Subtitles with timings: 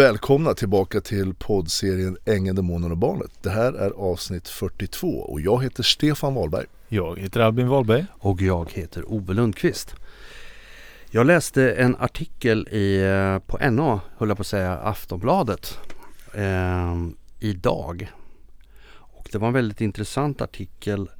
[0.00, 3.30] Välkomna tillbaka till poddserien Ängeln, Demonen och Barnet.
[3.42, 6.66] Det här är avsnitt 42 och jag heter Stefan Wahlberg.
[6.88, 8.06] Jag heter Albin Wahlberg.
[8.18, 9.94] Och jag heter Ove Lundqvist.
[11.10, 15.78] Jag läste en artikel i, eh, på NA, höll jag på att säga, Aftonbladet
[16.34, 16.96] eh,
[17.38, 18.12] idag.
[18.94, 21.10] Och det var en väldigt intressant artikel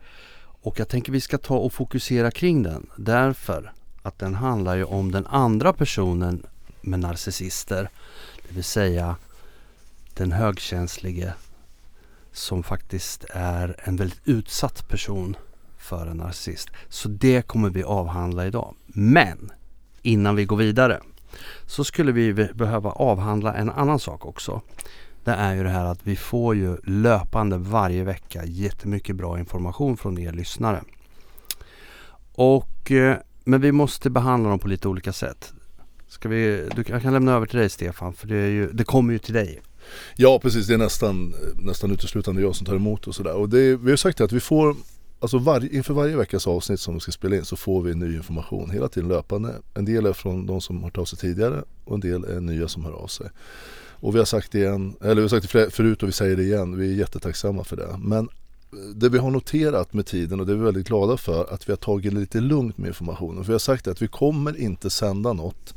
[0.63, 3.73] och jag tänker vi ska ta och fokusera kring den därför
[4.03, 6.47] att den handlar ju om den andra personen
[6.81, 7.91] med narcissister.
[8.51, 9.17] Det vill säga
[10.15, 11.35] den högkänslige
[12.33, 15.37] som faktiskt är en väldigt utsatt person
[15.79, 16.69] för en narcissist.
[16.89, 18.75] Så det kommer vi avhandla idag.
[18.87, 19.53] Men
[20.03, 21.01] innan vi går vidare
[21.67, 24.61] så skulle vi behöva avhandla en annan sak också.
[25.25, 29.97] Det är ju det här att vi får ju löpande varje vecka jättemycket bra information
[29.97, 30.83] från er lyssnare.
[32.33, 35.53] Och, eh, men vi måste behandla dem på lite olika sätt.
[36.11, 38.85] Ska vi, du, jag kan lämna över till dig Stefan för det, är ju, det
[38.85, 39.63] kommer ju till dig.
[40.17, 43.35] Ja precis, det är nästan, nästan uteslutande jag som tar emot och sådär.
[43.35, 44.77] Och det, vi har sagt att vi får
[45.23, 48.17] Alltså var, inför varje veckas avsnitt som vi ska spela in så får vi ny
[48.17, 49.55] information hela tiden löpande.
[49.75, 52.41] En del är från de som har hört av sig tidigare och en del är
[52.41, 53.31] nya som hör av sig.
[53.91, 56.37] Och vi har sagt det igen, eller vi har sagt det förut och vi säger
[56.37, 57.99] det igen, vi är jättetacksamma för det.
[57.99, 58.29] Men
[58.95, 61.73] det vi har noterat med tiden och det är vi väldigt glada för att vi
[61.73, 63.45] har tagit lite lugnt med informationen.
[63.45, 65.75] För vi har sagt att vi kommer inte sända något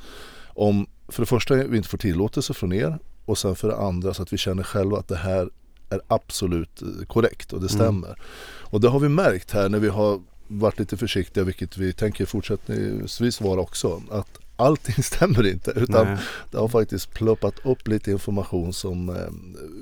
[0.48, 4.14] om för det första vi inte får tillåtelse från er och sen för det andra
[4.14, 5.50] så att vi känner själva att det här
[5.90, 7.80] är absolut eh, korrekt och det mm.
[7.82, 8.08] stämmer.
[8.08, 8.20] Mm.
[8.46, 12.26] Och det har vi märkt här när vi har varit lite försiktiga, vilket vi tänker
[12.26, 16.18] fortsättningsvis vara också, att allting stämmer inte utan Nej.
[16.52, 19.16] det har faktiskt ploppat upp lite information som eh,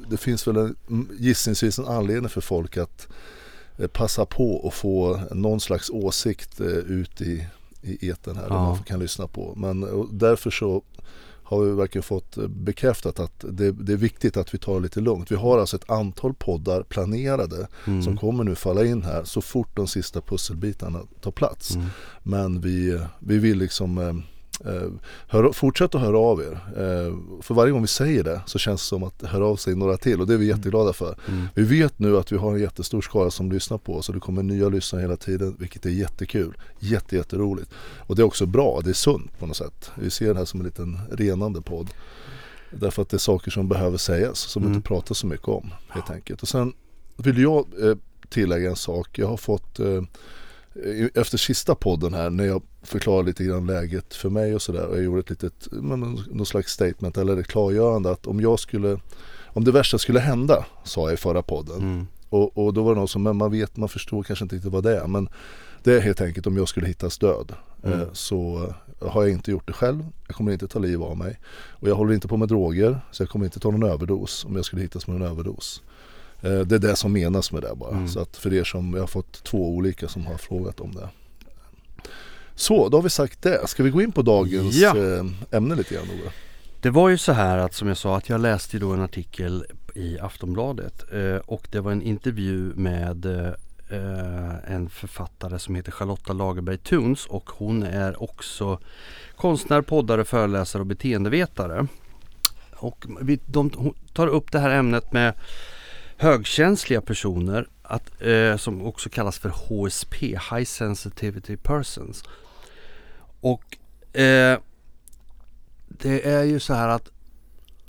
[0.10, 0.76] det finns väl en,
[1.20, 3.08] gissningsvis en anledning för folk att
[3.78, 7.48] eh, passa på och få någon slags åsikt ut i,
[7.82, 8.66] i eten här ja.
[8.66, 9.54] man kan lyssna på.
[9.56, 10.84] Men därför så
[11.52, 14.80] har vi verkligen fått eh, bekräftat att det, det, är viktigt att vi tar det
[14.80, 15.32] lite lugnt.
[15.32, 18.04] Vi har alltså ett antal poddar planerade mm.
[18.04, 21.76] som kommer nu falla in här så fort de sista pusselbitarna tar plats.
[21.76, 21.88] Mm.
[22.24, 24.31] Men vi, vi vill liksom eh, Eh,
[25.28, 26.52] hör, fortsätt att höra av er.
[26.52, 29.76] Eh, för varje gång vi säger det så känns det som att höra av sig
[29.76, 30.58] några till och det är vi mm.
[30.58, 31.16] jätteglada för.
[31.28, 31.48] Mm.
[31.56, 34.22] Vi vet nu att vi har en jättestor skara som lyssnar på oss och det
[34.22, 36.58] kommer nya lyssnare hela tiden vilket är jättekul.
[36.80, 37.72] Jätte, jätteroligt.
[38.08, 39.92] Och det är också bra, det är sunt på något sätt.
[39.96, 41.90] Vi ser det här som en liten renande podd.
[42.72, 44.76] Därför att det är saker som behöver sägas som mm.
[44.76, 46.42] inte pratar så mycket om helt enkelt.
[46.42, 46.74] Och sen
[47.18, 47.96] vill jag eh,
[48.30, 49.20] tillägga en sak.
[49.20, 49.80] Jag har fått
[51.16, 55.04] efter sista podden här när jag förklarade lite grann läget för mig och sådär jag
[55.04, 59.00] gjorde ett litet, någon slags statement eller ett klargörande att om jag skulle,
[59.46, 62.08] om det värsta skulle hända sa jag i förra podden mm.
[62.30, 64.72] och, och då var det någon som, men man vet, man förstår kanske inte riktigt
[64.72, 65.30] vad det är men
[65.84, 67.54] det är helt enkelt om jag skulle hittas död
[67.84, 68.02] mm.
[68.02, 70.06] eh, så har jag inte gjort det själv.
[70.28, 71.40] Jag kommer inte ta liv av mig.
[71.70, 74.56] Och jag håller inte på med droger så jag kommer inte ta någon överdos om
[74.56, 75.84] jag skulle hittas med en överdos.
[76.42, 77.92] Eh, det är det som menas med det bara.
[77.92, 78.08] Mm.
[78.08, 81.10] Så att för er som, jag har fått två olika som har frågat om det.
[82.62, 83.68] Så, då har vi sagt det.
[83.68, 84.98] Ska vi gå in på dagens ja.
[84.98, 86.32] Eh, ämne lite grann Ove?
[86.82, 89.66] Det var ju så här att som jag sa att jag läste då en artikel
[89.96, 93.26] i Aftonbladet eh, och det var en intervju med
[94.68, 98.80] en författare som heter Charlotta Lagerberg Tuns och hon är också
[99.36, 101.88] konstnär, poddare, föreläsare och beteendevetare.
[102.76, 103.06] Och
[103.46, 105.34] de tar upp det här ämnet med
[106.18, 112.24] högkänsliga personer att, eh, som också kallas för HSP, High Sensitivity Persons.
[113.42, 113.78] Och
[114.16, 114.60] eh,
[115.88, 117.10] det är ju så här att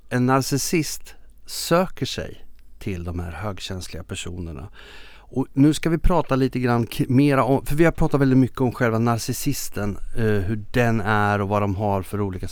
[0.08, 1.14] en narcissist
[1.46, 2.44] söker sig
[2.78, 4.68] till de här högkänsliga personerna.
[5.14, 8.60] Och nu ska vi prata lite grann mera om, för vi har pratat väldigt mycket
[8.60, 12.48] om själva narcissisten, eh, hur den är och vad de har för olika.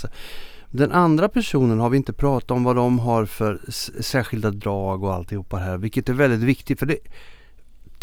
[0.71, 3.61] Den andra personen har vi inte pratat om vad de har för
[4.03, 6.99] särskilda drag och alltihopa här, vilket är väldigt viktigt för det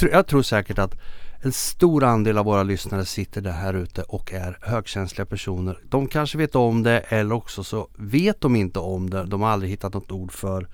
[0.01, 0.95] jag tror säkert att
[1.41, 5.79] en stor andel av våra lyssnare sitter där här ute och är högkänsliga personer.
[5.89, 9.25] De kanske vet om det eller också så vet de inte om det.
[9.25, 10.67] De har aldrig hittat något ord för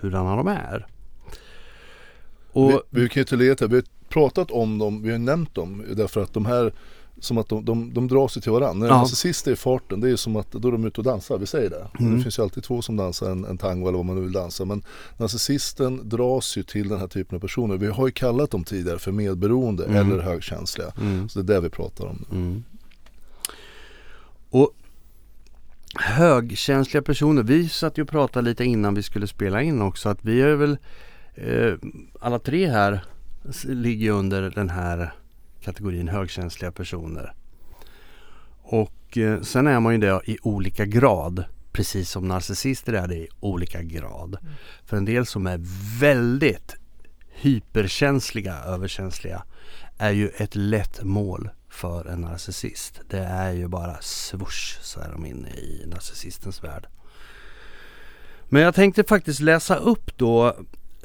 [0.00, 0.86] hurdana de är.
[2.52, 5.84] Och, vi, vi kan ju tillägga vi har pratat om dem, vi har nämnt dem
[5.96, 6.72] därför att de här
[7.20, 8.86] som att de, de, de drar sig till varandra.
[8.86, 8.98] När ja.
[8.98, 11.46] narcissist är i farten, det är som att då är de ute och dansar, vi
[11.46, 11.86] säger det.
[12.00, 12.16] Mm.
[12.16, 14.32] Det finns ju alltid två som dansar en, en tango eller vad man nu vill
[14.32, 14.64] dansa.
[14.64, 14.82] Men
[15.16, 17.76] narcissisten dras ju till den här typen av personer.
[17.76, 19.96] Vi har ju kallat dem tidigare för medberoende mm.
[19.96, 20.92] eller högkänsliga.
[21.00, 21.28] Mm.
[21.28, 22.24] Så det är det vi pratar om.
[22.30, 22.64] Mm.
[24.50, 24.74] Och
[25.94, 30.24] högkänsliga personer, vi satt ju och pratade lite innan vi skulle spela in också att
[30.24, 30.78] vi är väl
[31.34, 31.74] eh,
[32.20, 33.04] alla tre här
[33.64, 35.12] ligger under den här
[35.60, 37.34] kategorin högkänsliga personer.
[38.62, 41.44] Och eh, sen är man ju det i olika grad.
[41.72, 44.38] precis som narcissister är det i olika grad.
[44.40, 44.54] Mm.
[44.84, 45.60] För en del som är
[46.00, 46.76] väldigt
[47.28, 49.42] hyperkänsliga, överkänsliga
[49.98, 53.00] är ju ett lätt mål för en narcissist.
[53.08, 56.86] Det är ju bara swoosh så är de inne i narcissistens värld.
[58.48, 60.56] Men jag tänkte faktiskt läsa upp då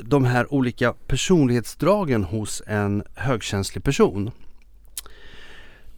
[0.08, 4.32] de här olika personlighetsdragen hos en högkänslig person.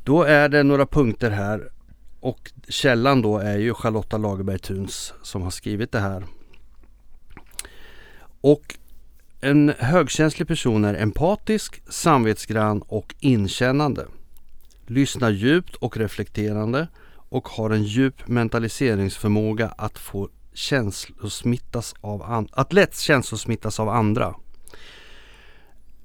[0.03, 1.69] Då är det några punkter här
[2.19, 6.25] och källan då är ju Charlotta Lagerberg Thuns som har skrivit det här.
[8.41, 8.75] Och
[9.41, 14.05] en högkänslig person är empatisk, samvetsgrann och inkännande.
[14.87, 16.87] Lyssnar djupt och reflekterande
[17.29, 24.35] och har en djup mentaliseringsförmåga att få känslosmittas av an- att lätt känslosmittas av andra.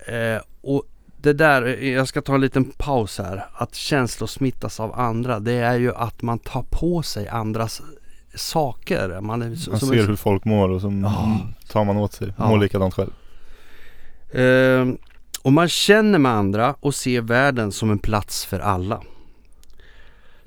[0.06, 0.84] Eh, och
[1.16, 3.46] det där, jag ska ta en liten paus här.
[3.52, 7.82] Att känslosmittas av andra, det är ju att man tar på sig andras
[8.34, 9.20] saker.
[9.20, 11.38] Man, är, man ser är, hur folk mår och så ja.
[11.68, 12.48] tar man åt sig, ja.
[12.48, 13.10] mår likadant själv.
[14.40, 14.88] Eh,
[15.42, 19.02] och man känner med andra och ser världen som en plats för alla.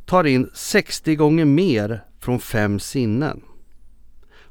[0.06, 3.42] Tar in 60 gånger mer från fem sinnen.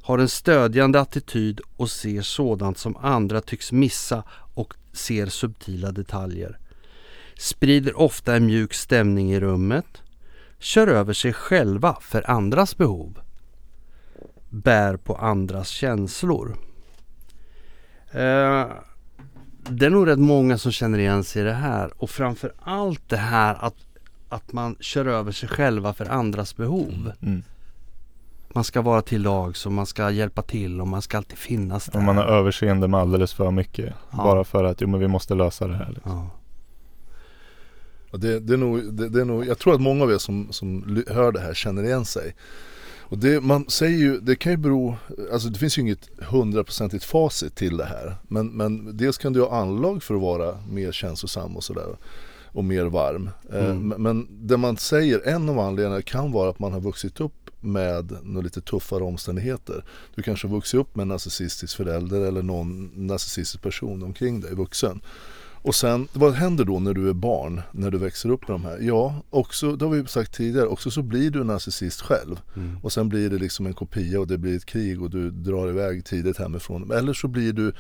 [0.03, 4.23] Har en stödjande attityd och ser sådant som andra tycks missa
[4.55, 6.59] och ser subtila detaljer.
[7.39, 10.03] Sprider ofta en mjuk stämning i rummet.
[10.59, 13.21] Kör över sig själva för andras behov.
[14.49, 16.57] Bär på andras känslor.
[18.11, 18.67] Eh,
[19.69, 23.09] det är nog rätt många som känner igen sig i det här och framför allt
[23.09, 23.77] det här att,
[24.29, 26.93] att man kör över sig själva för andras behov.
[26.93, 27.13] Mm.
[27.23, 27.43] mm.
[28.55, 31.87] Man ska vara till lag så man ska hjälpa till och man ska alltid finnas
[31.87, 31.99] där.
[31.99, 33.95] Och man har överseende med alldeles för mycket.
[34.11, 34.17] Ja.
[34.17, 35.93] Bara för att jo, men vi måste lösa det här.
[35.95, 36.31] Liksom.
[38.13, 38.19] Ja.
[38.19, 40.49] Det, det, är nog, det, det, är nog, jag tror att många av er som,
[40.51, 42.35] som hör det här känner igen sig.
[43.01, 44.97] Och det, man säger ju, det kan ju bero,
[45.33, 48.17] alltså det finns ju inget hundraprocentigt facit till det här.
[48.29, 51.97] Men, men dels kan du ha anlag för att vara mer känslosam och sådär.
[52.47, 53.31] Och mer varm.
[53.53, 53.89] Eh, mm.
[53.89, 57.42] Men, men det man säger, en av anledningarna kan vara att man har vuxit upp
[57.63, 59.85] med några lite tuffare omständigheter.
[60.15, 64.55] Du kanske har vuxit upp med en narcissistisk förälder eller någon narcissistisk person omkring dig,
[64.55, 65.01] vuxen.
[65.65, 68.65] Och sen, vad händer då när du är barn, när du växer upp med de
[68.65, 68.79] här?
[68.81, 72.41] Ja, också, det har vi sagt tidigare, också så blir du narcissist själv.
[72.57, 72.79] Mm.
[72.83, 75.69] Och sen blir det liksom en kopia och det blir ett krig och du drar
[75.69, 76.91] iväg tidigt hemifrån.
[76.91, 77.73] Eller så blir du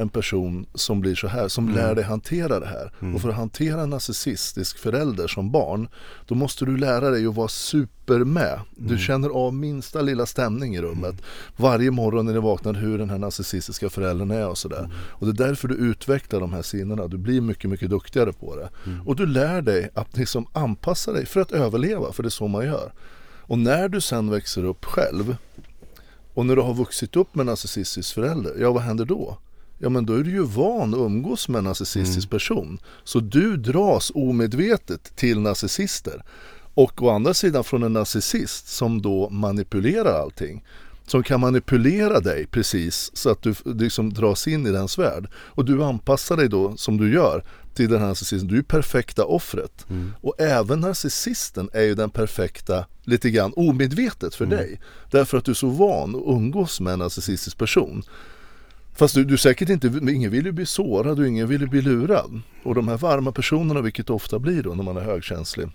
[0.00, 1.76] en person som blir så här, som mm.
[1.76, 2.92] lär dig hantera det här.
[3.00, 3.14] Mm.
[3.14, 5.88] Och för att hantera en narcissistisk förälder som barn,
[6.26, 8.60] då måste du lära dig att vara super med.
[8.76, 8.98] Du mm.
[8.98, 11.10] känner av minsta lilla stämning i rummet.
[11.10, 11.24] Mm.
[11.56, 14.78] Varje morgon när du vaknar hur den här narcissistiska föräldern är och sådär.
[14.78, 14.90] Mm.
[15.06, 17.08] Och det är därför du utvecklar de här sinnena.
[17.08, 18.68] Du blir mycket, mycket duktigare på det.
[18.86, 19.08] Mm.
[19.08, 22.48] Och du lär dig att liksom anpassa dig för att överleva, för det är så
[22.48, 22.92] man gör.
[23.40, 25.36] Och när du sen växer upp själv
[26.34, 29.38] och när du har vuxit upp med en narcissistisk förälder, ja vad händer då?
[29.78, 32.30] Ja men då är du ju van att umgås med en narcissistisk mm.
[32.30, 32.78] person.
[33.04, 36.22] Så du dras omedvetet till narcissister.
[36.74, 40.64] Och å andra sidan från en narcissist som då manipulerar allting.
[41.06, 45.30] Som kan manipulera dig precis så att du liksom dras in i dens värld.
[45.34, 47.44] Och du anpassar dig då som du gör
[47.74, 48.48] till den här narcissisten.
[48.48, 49.86] Du är perfekta offret.
[49.90, 50.12] Mm.
[50.20, 54.58] Och även narcissisten är ju den perfekta, lite grann omedvetet för mm.
[54.58, 54.80] dig.
[55.10, 58.02] Därför att du är så van att umgås med en narcissistisk person.
[58.98, 61.82] Fast du, du säkert inte, ingen vill ju bli sårad och ingen vill ju bli
[61.82, 62.40] lurad.
[62.62, 65.68] Och de här varma personerna, vilket det ofta blir då när man är högkänslig,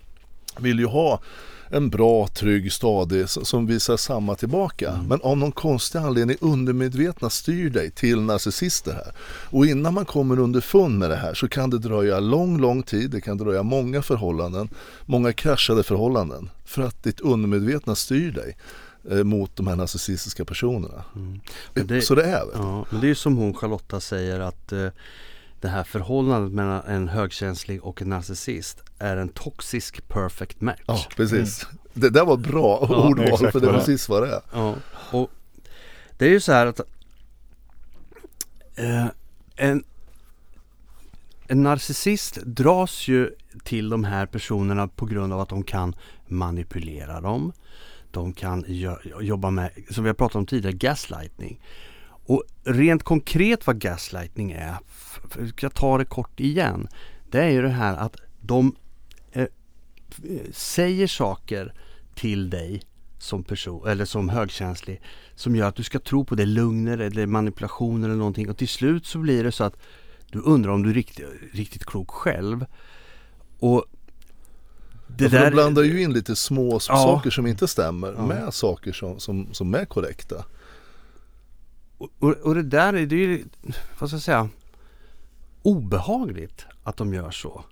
[0.58, 1.20] vill ju ha
[1.68, 4.90] en bra, trygg, stadig som visar samma tillbaka.
[4.90, 5.06] Mm.
[5.06, 9.12] Men av någon konstig anledning undermedvetna styr dig till narcissister här.
[9.50, 13.10] Och innan man kommer underfund med det här så kan det dröja lång, lång tid.
[13.10, 14.68] Det kan dröja många förhållanden,
[15.06, 16.50] många kraschade förhållanden.
[16.64, 18.56] För att ditt undermedvetna styr dig.
[19.10, 21.04] Eh, mot de här narcissistiska personerna.
[21.16, 21.40] Mm.
[21.74, 24.88] Det, så det är Ja, men det är ju som hon Charlotta säger att eh,
[25.60, 30.80] det här förhållandet mellan en högkänslig och en narcissist är en toxisk perfect match.
[30.86, 31.64] Ja, precis.
[31.64, 31.78] Mm.
[31.94, 34.42] Det där var bra ja, ordval för det är precis vad det är.
[34.52, 34.74] Ja,
[35.10, 35.30] och
[36.18, 36.80] det är ju så här att
[38.74, 39.06] eh,
[39.56, 39.84] en,
[41.46, 43.30] en narcissist dras ju
[43.64, 45.94] till de här personerna på grund av att de kan
[46.26, 47.52] manipulera dem
[48.14, 48.64] de kan
[49.20, 51.60] jobba med, som vi har pratat om tidigare, gaslightning.
[52.26, 54.76] Och rent konkret vad gaslightning är,
[55.60, 56.88] jag tar det kort igen.
[57.30, 58.76] Det är ju det här att de
[59.32, 59.46] eh,
[60.52, 61.74] säger saker
[62.14, 62.82] till dig
[63.18, 65.00] som person eller som högkänslig
[65.34, 68.68] som gör att du ska tro på det lugner eller manipulation eller någonting och till
[68.68, 69.76] slut så blir det så att
[70.30, 72.66] du undrar om du är riktigt, riktigt klok själv.
[73.58, 73.84] Och
[75.06, 76.78] det ja, för de blandar ju in lite små Ja.
[76.80, 78.26] saker som inte stämmer Ja.
[78.26, 80.44] med saker som, som, som är korrekta.
[81.98, 83.44] Och, och det där är det ju,
[83.98, 84.48] vad ska jag säga,
[85.62, 87.64] obehagligt att de gör så.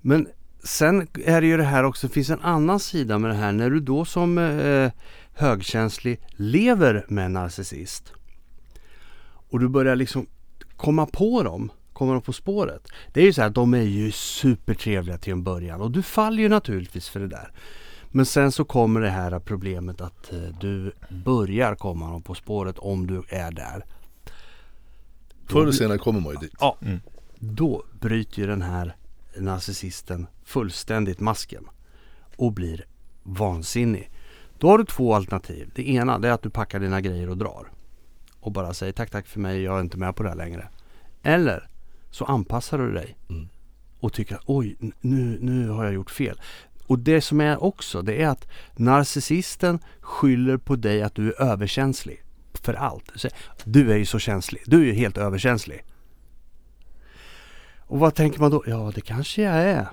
[0.00, 0.28] Men
[0.64, 3.52] sen är det ju det här också, det finns en annan sida med det här.
[3.52, 4.90] När du då som eh,
[5.32, 8.12] högkänslig lever med en narcissist
[9.48, 10.26] och du börjar liksom
[10.76, 12.88] komma på dem, komma dem på spåret.
[13.12, 16.42] Det är ju så här, de är ju supertrevliga till en början och du faller
[16.42, 17.52] ju naturligtvis för det där.
[18.10, 20.92] Men sen så kommer det här problemet att eh, du
[21.24, 23.84] börjar komma dem på spåret om du är där.
[25.46, 26.54] Förr eller senare kommer man ju dit.
[26.60, 27.00] Ja, Mm.
[27.38, 28.96] då bryter ju den här
[29.38, 31.64] narcissisten fullständigt masken
[32.36, 32.86] och blir
[33.22, 34.10] vansinnig.
[34.58, 35.70] Då har du två alternativ.
[35.74, 37.70] Det ena det är att du packar dina grejer och drar.
[38.40, 40.68] Och bara säger tack tack för mig, jag är inte med på det här längre.
[41.22, 41.68] Eller
[42.10, 43.48] så anpassar du dig Mm.
[44.00, 46.40] och tycker att oj, nu, nu har jag gjort fel.
[46.86, 51.42] Och det som är också, det är att narcissisten skyller på dig att du är
[51.42, 52.22] överkänslig
[52.54, 53.24] för allt.
[53.64, 55.84] Du är ju så känslig, du är ju helt överkänslig.
[57.88, 58.64] Och vad tänker man då?
[58.66, 59.88] Ja, det kanske jag är.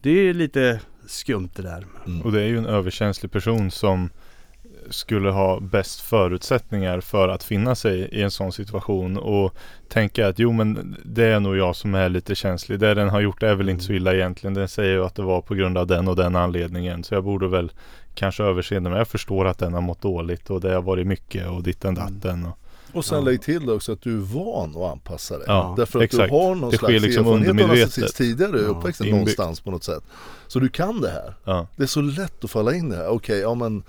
[0.00, 1.86] Det är lite skumt det där.
[2.06, 2.22] Mm.
[2.22, 4.10] Och det är ju en överkänslig person som
[4.90, 9.54] skulle ha bäst förutsättningar för att finna sig i en sån situation och
[9.88, 12.78] tänka att jo men det är nog jag som är lite känslig.
[12.80, 14.54] Det den har gjort är väl inte så illa egentligen.
[14.54, 17.04] Den säger ju att det var på grund av den och den anledningen.
[17.04, 17.72] Så jag borde väl
[18.14, 21.48] kanske överseende men jag förstår att den har mått dåligt och det har varit mycket
[21.48, 22.46] och ditten datten.
[22.46, 22.58] Och,
[22.98, 23.24] Och sen Ja.
[23.24, 25.44] lägg till också att du är van att anpassa dig.
[25.48, 26.30] Ja, Därför att exakt.
[26.32, 29.70] du har någon Det slags liksom erfarenhet av narcissist tidigare i Ja, uppväxten någonstans på
[29.70, 30.02] något sätt.
[30.46, 31.34] Så du kan det här.
[31.44, 31.66] ja.
[31.76, 33.08] Det är så lätt att falla in i det här.
[33.08, 33.82] Okej, ja men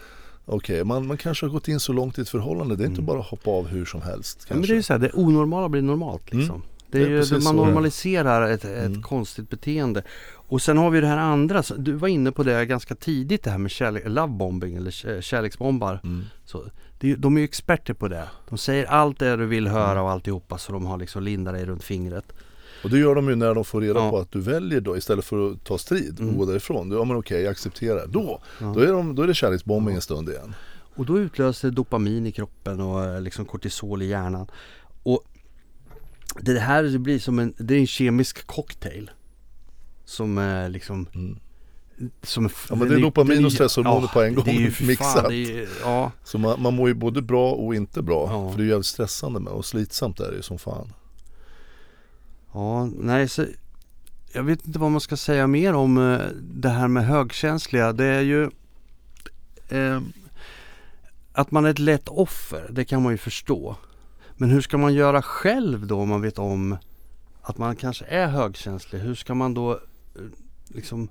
[0.46, 2.76] Okej, man, man kanske har gått in så långt i ett förhållande.
[2.76, 3.06] Det är inte Mm.
[3.06, 4.38] bara att hoppa av hur som helst.
[4.40, 4.74] Ja, men Kanske.
[4.74, 6.64] det är ju så här, det onormala blir normalt liksom.
[6.92, 7.54] Det är Det är ju, man så.
[7.54, 9.02] normaliserar ett, ett Mm.
[9.02, 10.04] konstigt beteende.
[10.34, 13.50] Och sen har vi det här andra, du var inne på det ganska tidigt det
[13.52, 16.00] här med kärlek, lovebombing eller kär- kärleksbombar.
[16.04, 16.24] mm.
[16.46, 16.64] Så
[17.00, 18.24] det, de är ju experter på det.
[18.50, 21.66] De säger allt det du vill höra och alltihopa så de har liksom lindat dig
[21.66, 22.34] runt fingret.
[22.86, 24.10] Och det gör de ju när de får reda Ja.
[24.10, 26.38] på att du väljer då istället för att ta strid och Mm.
[26.38, 26.92] gå därifrån.
[26.92, 28.08] Ja men okej, jag accepterar.
[28.08, 28.72] Då, Ja.
[28.76, 30.56] då, är de, då är det kärleksbombing en stund igen.
[30.96, 34.48] Och då utlöser dopamin i kroppen och eh, liksom kortisol i hjärnan.
[35.04, 35.24] Och
[36.40, 39.12] det här det blir som en, det är en kemisk cocktail.
[40.06, 41.40] Som är liksom Mm.
[42.24, 45.22] som, Ja, men det är dopamin och stresshormoner på en gång ju mixat.
[45.24, 48.28] Fan, ju- ja, Så man, man mår ju både bra och inte bra.
[48.32, 48.50] Ja.
[48.50, 50.94] För det är ju jävligt stressande med och slitsamt är det ju som fan
[52.56, 53.46] ja, nej så
[54.34, 57.94] Jag vet inte vad man ska säga mer om eh, det här med högkänsliga.
[57.94, 58.44] Det är ju
[59.70, 60.02] eh,
[61.34, 63.76] Att man är ett lätt offer, det kan man ju förstå.
[64.38, 66.78] Men hur ska man göra själv då om man vet om
[67.42, 69.00] att man kanske är högkänslig?
[69.00, 69.80] Hur ska man då eh,
[70.68, 71.10] liksom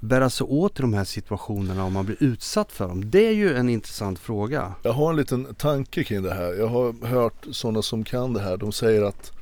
[0.00, 3.10] bära sig åt i de här situationerna om man blir utsatt för dem?
[3.10, 4.74] Det är ju en intressant fråga.
[4.82, 6.52] Jag har en liten tanke kring det här.
[6.54, 8.56] Jag har hört sådana som kan det här.
[8.56, 9.32] De säger att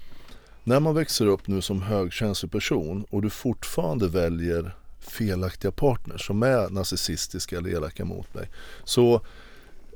[0.64, 6.42] när man växer upp nu som högkänslig person och du fortfarande väljer felaktiga partners som
[6.42, 8.48] är narcissistiska eller elaka mot dig.
[8.84, 9.20] Så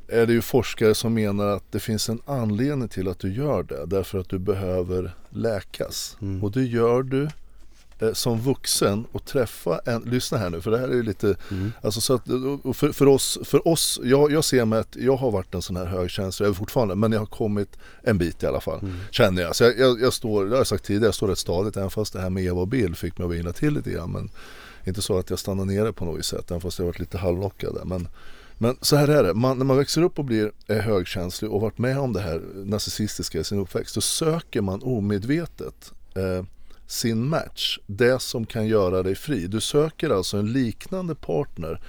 [0.09, 3.63] är det ju forskare som menar att det finns en anledning till att du gör
[3.63, 3.87] det.
[3.87, 6.17] Därför att du behöver läkas.
[6.21, 6.45] Mm.
[6.45, 7.29] Och det gör du
[8.13, 11.73] som vuxen och träffa en, lyssna här nu för det här är ju lite Mm.
[11.83, 12.25] Alltså så att,
[12.77, 15.77] för, för oss, för oss jag, jag ser mig att jag har varit en sån
[15.77, 18.79] här högkänslig, jag är fortfarande, men jag har kommit en bit i alla fall.
[18.83, 18.97] Mm.
[19.11, 19.57] Känner jag.
[19.57, 21.91] Så jag, jag, jag står, det har jag sagt tidigare, jag står rätt stadigt även
[21.91, 24.13] fast det här med Eva och Bill fick mig att vila till lite grann.
[24.13, 24.31] Men
[24.85, 27.75] inte så att jag stannar nere på något sätt, även fast jag varit lite halvlockad
[27.75, 27.85] där.
[27.85, 28.09] Men,
[28.59, 31.79] men så här är det, man, när man växer upp och blir högkänslig och varit
[31.79, 36.45] med om det här narcissistiska i sin uppväxt, så söker man omedvetet eh,
[36.87, 39.47] sin match, det som kan göra dig fri.
[39.47, 41.81] Du söker alltså en liknande partner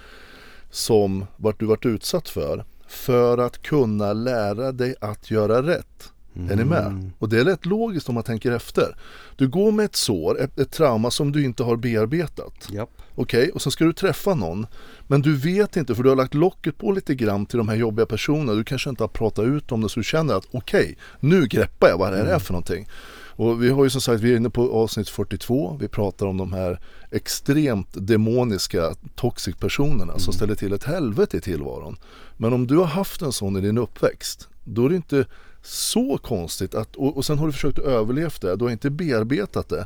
[0.69, 6.11] som vart du varit utsatt för för att kunna lära dig att göra rätt.
[6.49, 6.85] Är ni med?
[6.85, 7.11] Mm.
[7.19, 8.95] Och det är rätt logiskt om man tänker efter.
[9.35, 12.69] Du går med ett sår, ett, ett trauma som du inte har bearbetat.
[12.71, 12.89] Japp.
[13.15, 14.67] Okej, och sen ska du träffa någon.
[15.07, 17.75] Men du vet inte för du har lagt locket på lite grann till de här
[17.75, 18.53] jobbiga personerna.
[18.53, 21.87] Du kanske inte har pratat ut om det så du känner att okej, nu greppar
[21.87, 22.87] jag vad det här är för någonting.
[23.35, 25.77] Och vi har ju som sagt, vi är inne på avsnitt 42.
[25.79, 26.79] Vi pratar om de här
[27.11, 31.97] extremt demoniska toxic personerna som ställer till ett helvete i tillvaron.
[32.37, 35.25] Men om du har haft en sån i din uppväxt, då är det inte
[35.61, 39.69] så konstigt att, och, och sen har du försökt överleva det, du har inte bearbetat
[39.69, 39.85] det.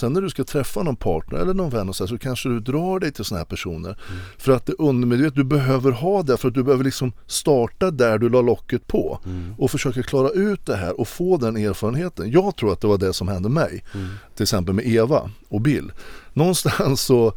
[0.00, 2.48] Sen när du ska träffa någon partner eller någon vän och så, här, så kanske
[2.48, 3.98] du drar dig till sådana här personer.
[4.38, 8.18] För att det undermedvetet, du behöver ha det för att du behöver liksom starta där
[8.18, 9.20] du la locket på.
[9.58, 12.30] Och försöka klara ut det här och få den erfarenheten.
[12.30, 13.84] Jag tror att det var det som hände mig.
[14.34, 15.92] Till exempel med Eva och Bill.
[16.32, 17.32] Någonstans så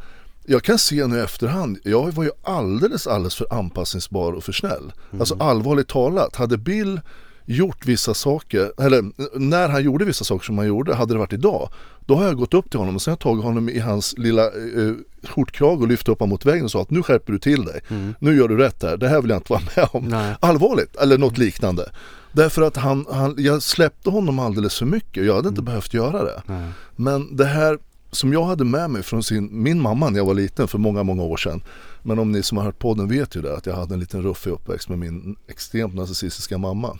[0.46, 4.52] jag kan se nu i efterhand, jag var ju alldeles, alldeles för anpassningsbar och för
[4.52, 4.92] snäll.
[5.18, 7.00] Alltså allvarligt talat, hade Bill
[7.46, 9.04] gjort vissa saker, eller
[9.38, 11.68] när han gjorde vissa saker som han gjorde, hade det varit idag,
[12.06, 14.14] då har jag gått upp till honom och sen har jag tagit honom i hans
[14.18, 14.92] lilla eh,
[15.22, 17.80] skjortkrage och lyft upp honom mot väggen och sa att nu skärper du till dig.
[18.18, 20.04] Nu gör du rätt här, det här vill jag inte vara med om.
[20.04, 20.34] Nej.
[20.40, 21.90] Allvarligt, eller något liknande.
[22.32, 26.24] Därför att han, han, jag släppte honom alldeles för mycket, jag hade inte behövt göra
[26.24, 26.42] det.
[26.46, 26.70] Nej.
[26.96, 27.78] Men det här
[28.10, 31.02] som jag hade med mig från sin, min mamma när jag var liten för många,
[31.02, 31.62] många år sedan.
[32.02, 34.22] Men om ni som har hört podden vet ju det att jag hade en liten
[34.22, 36.98] ruffig uppväxt med min extremt narcissistiska mamma.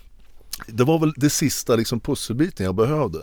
[0.67, 3.19] Det var väl det sista liksom pusselbiten jag behövde.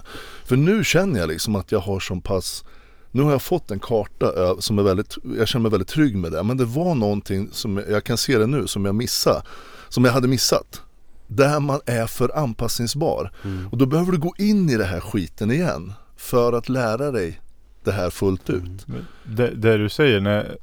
[0.45, 2.63] För nu känner jag liksom att jag har som pass
[3.11, 6.17] nu har jag fått en karta ö, som är väldigt, jag känner mig väldigt trygg
[6.17, 6.43] med det.
[6.43, 9.41] Men det var någonting som jag kan se det nu som jag missade.
[9.89, 10.81] Som jag hade missat.
[11.27, 13.31] Där man är för anpassningsbar.
[13.71, 15.93] Och då behöver du gå in i det här skiten igen.
[16.17, 17.41] För att lära dig
[17.83, 18.87] det här fullt ut.
[18.87, 20.57] Men Det, det du säger, när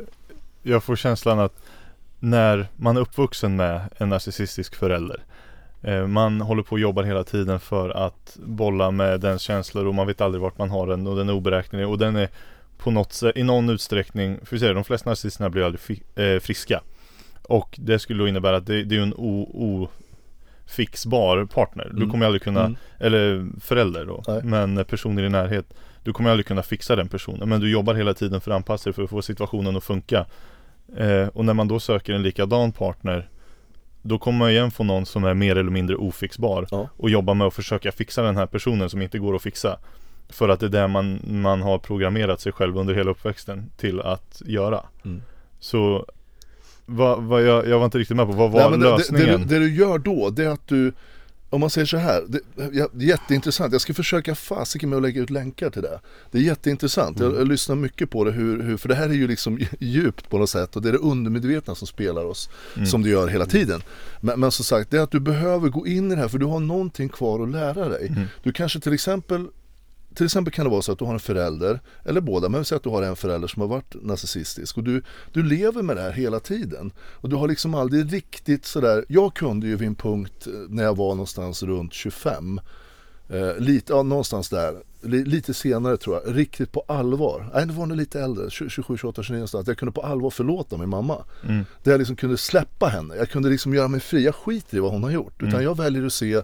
[0.62, 1.60] jag får känslan att
[2.20, 5.37] när man är uppvuxen med en narcissistisk förälder eh,
[6.08, 10.06] Man håller på och jobbar hela tiden för att bolla med dens känslor och man
[10.06, 12.28] vet aldrig vart man har den och den är oberäknelig och den är
[12.78, 16.02] på något sätt, i någon utsträckning, för vi säger de flesta narcissisterna blir aldrig fi,
[16.14, 16.80] eh, friska
[17.42, 19.14] Och det skulle då innebära att det, det är en
[20.66, 21.88] ofixbar partner.
[21.90, 22.10] Du Mm.
[22.10, 22.76] kommer aldrig kunna, Mm.
[22.98, 24.40] eller förälder då, Nej.
[24.44, 28.14] men person i närhet du kommer aldrig kunna fixa den personen men du jobbar hela
[28.14, 30.26] tiden för att anpassa dig för att få situationen att funka
[30.96, 33.28] eh, Och när man då söker en likadan partner
[34.02, 36.88] Då kommer man igen få någon som är mer eller mindre ofixbar Ja.
[36.96, 39.78] och jobba med att försöka fixa den här personen som inte går att fixa
[40.28, 44.00] För att det är det man, man har programmerat sig själv under hela uppväxten till
[44.00, 45.22] att göra Mm.
[45.60, 46.06] Så
[46.86, 48.96] vad, vad jag, jag var inte riktigt med på, vad var Nej, men det, det,
[48.96, 49.26] lösningen?
[49.26, 50.92] det, du- det du gör då, det är att du
[51.50, 52.40] om man säger så här, det,
[52.72, 53.72] ja, det är jätteintressant.
[53.72, 56.00] Jag ska försöka fasiken med att lägga ut länkar till det.
[56.30, 57.20] Det är jätteintressant.
[57.20, 60.30] Jag, jag lyssnar mycket på det, hur, hur, för det här är ju liksom djupt
[60.30, 62.50] på något sätt och det är det undermedvetna som spelar oss,
[62.86, 63.82] som det gör hela tiden.
[64.20, 66.38] Men, men som sagt, det är att du behöver gå in i det här för
[66.38, 68.12] du har någonting kvar att lära dig.
[68.42, 69.46] Du kanske till exempel
[70.18, 72.76] till exempel kan det vara så att du har en förälder, eller båda, men säg
[72.76, 75.02] att du har en förälder som har varit narcissistisk och du,
[75.32, 76.92] du lever med det här hela tiden.
[77.14, 80.82] Och du har liksom aldrig riktigt sådär, jag kunde ju vid en punkt eh, när
[80.82, 82.60] jag var någonstans runt 25,
[83.28, 87.72] eh, lite, ja, någonstans där, li, lite senare tror jag, riktigt på allvar, nej det
[87.72, 90.88] var nog lite äldre, 20, 27, 28, 29 någonstans, jag kunde på allvar förlåta min
[90.88, 91.24] mamma.
[91.44, 91.64] Mm.
[91.82, 94.80] Där jag liksom kunde släppa henne, jag kunde liksom göra mig fri, jag skiter i
[94.80, 95.42] vad hon har gjort.
[95.42, 96.42] Utan jag väljer att se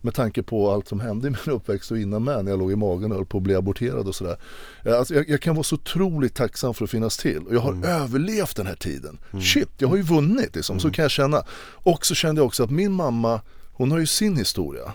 [0.00, 2.72] med tanke på allt som hände i min uppväxt och innan med när jag låg
[2.72, 4.36] i magen och höll på att bli aborterad och sådär.
[4.84, 7.60] Eh, Alltså jag, jag kan vara så otroligt tacksam för att finnas till och jag
[7.60, 9.18] har överlevt den här tiden.
[9.42, 11.42] Shit, jag har ju vunnit liksom, så kan jag känna.
[11.74, 13.40] Och så kände jag också att min mamma,
[13.72, 14.92] hon har ju sin historia.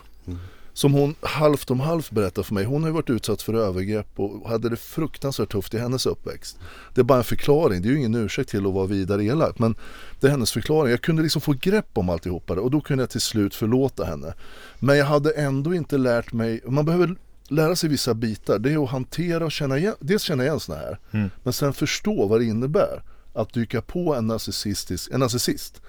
[0.76, 2.64] Som hon halvt om halvt berättar för mig.
[2.64, 6.58] Hon har ju varit utsatt för övergrepp och hade det fruktansvärt tufft i hennes uppväxt.
[6.94, 9.58] Det är bara en förklaring, det är ju ingen ursäkt till att vara vidare elak.
[9.58, 9.74] Men
[10.20, 10.90] det är hennes förklaring.
[10.90, 14.04] Jag kunde liksom få grepp om alltihopa det och då kunde jag till slut förlåta
[14.04, 14.34] henne.
[14.78, 17.16] Men jag hade ändå inte lärt mig, man behöver
[17.48, 18.58] lära sig vissa bitar.
[18.58, 20.98] Det är att hantera och känna igen, dels känna igen såna här.
[21.10, 21.30] Mm.
[21.42, 25.82] Men sen förstå vad det innebär att dyka på en narcissistisk, en narcissist.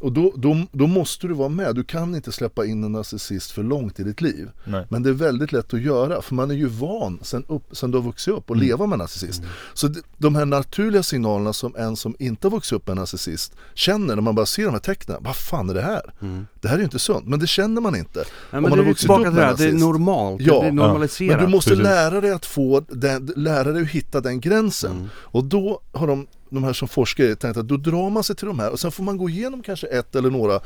[0.00, 1.74] Och då, då, då måste du vara med.
[1.74, 4.50] Du kan inte släppa in en narcissist för långt i ditt liv.
[4.64, 4.86] Nej.
[4.90, 7.90] Men det är väldigt lätt att göra för man är ju van sen, upp, sen
[7.90, 9.42] du har vuxit upp och leva med en narcissist.
[9.74, 13.54] Så de, här naturliga signalerna som en som inte har vuxit upp med en narcissist
[13.74, 15.16] känner när man bara ser de här tecknen.
[15.20, 16.14] Vad fan är det här?
[16.60, 17.26] Det här är ju inte sunt.
[17.26, 18.18] Men det känner man inte.
[18.50, 20.60] Nej, om man har vuxit upp med det här, det är normalt, Ja.
[20.60, 21.36] det är normaliserat.
[21.36, 21.84] Men du måste Precis.
[21.84, 24.92] lära dig att få den, lära dig att hitta den gränsen.
[24.92, 25.08] Mm.
[25.16, 28.46] Och då har de, de här som forskar tänkt att då drar man sig till
[28.46, 30.60] de här och sen får man gå igenom kanske ett eller några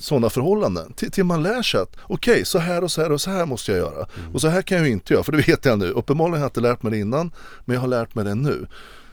[0.00, 3.20] sådana förhållanden till, till man lär sig att okej så här och så här och
[3.20, 4.08] så här måste jag göra.
[4.18, 4.34] Mm.
[4.34, 5.90] Och så här kan jag ju inte göra för det vet jag nu.
[5.90, 7.30] Uppenbarligen har jag inte lärt mig det innan
[7.64, 8.66] men jag har lärt mig det nu.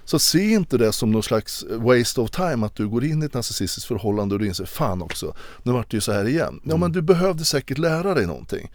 [0.06, 3.26] Så se inte det som någon slags waste of time att du går in i
[3.26, 6.60] ett narcissistiskt förhållande och du inser fan också, nu vart det ju så här igen.
[6.64, 8.72] Ja men du behövde säkert lära dig någonting.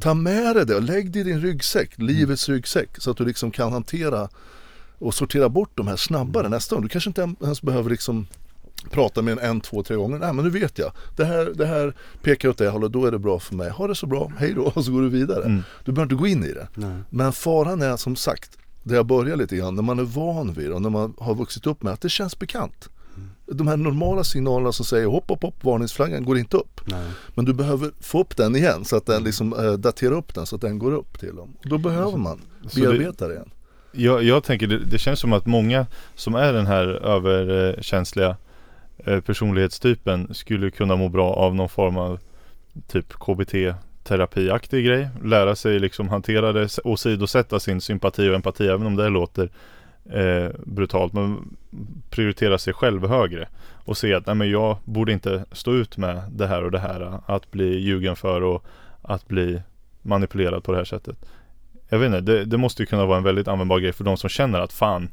[0.00, 3.24] Ta med dig det och lägg det i din ryggsäck, livets ryggsäck, så att du
[3.24, 4.28] liksom kan hantera
[5.04, 6.82] och sortera bort de här snabbare nästa gång.
[6.82, 8.26] Du kanske inte ens behöver liksom
[8.90, 10.18] prata med en, en, två, tre gånger.
[10.18, 10.92] Nej men nu vet jag.
[11.16, 13.70] Det här, det här pekar åt det hållet, då är det bra för mig.
[13.70, 15.44] Ha det så bra, hej då och så går du vidare.
[15.44, 15.62] Mm.
[15.84, 16.68] Du behöver inte gå in i det.
[16.74, 16.96] Nej.
[17.10, 20.68] Men faran är som sagt, där jag börjar lite grann, när man är van vid
[20.68, 22.88] det och när man har vuxit upp med att det känns bekant.
[23.46, 26.80] De här normala signalerna som säger hopp, hopp, hopp, varningsflaggan går inte upp.
[26.84, 27.10] Nej.
[27.34, 30.46] Men du behöver få upp den igen så att den liksom eh, daterar upp den
[30.46, 31.56] så att den går upp till dem.
[31.58, 32.40] Och då behöver man
[32.74, 33.50] bearbeta det igen.
[33.96, 38.36] Jag, jag tänker det, det känns som att många som är den här överkänsliga
[38.98, 42.18] eh, personlighetstypen skulle kunna må bra av någon form av
[42.86, 43.54] typ KBT
[44.04, 45.08] terapiaktig grej.
[45.24, 49.50] Lära sig liksom hantera det och sidosätta sin sympati och empati även om det låter
[50.10, 51.12] eh, brutalt.
[51.12, 51.56] Men
[52.10, 53.48] prioritera sig själv högre
[53.84, 56.78] och se att nej, men jag borde inte stå ut med det här och det
[56.78, 57.20] här.
[57.26, 58.64] Att bli ljugen för och
[59.02, 59.62] att bli
[60.02, 61.16] manipulerad på det här sättet.
[61.94, 64.16] Jag vet inte, det, det måste ju kunna vara en väldigt användbar grej för de
[64.16, 65.08] som känner att fan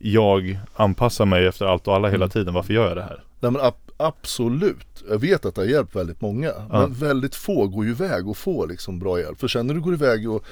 [0.00, 2.30] jag anpassar mig efter allt och alla hela Mm.
[2.30, 2.54] tiden.
[2.54, 3.24] Varför gör jag det här?
[3.40, 5.04] Nej men ab- absolut.
[5.10, 6.50] Jag vet att det har hjälpt väldigt många.
[6.70, 9.40] Men väldigt få går ju iväg och får liksom bra hjälp.
[9.40, 10.44] För sen när du går iväg och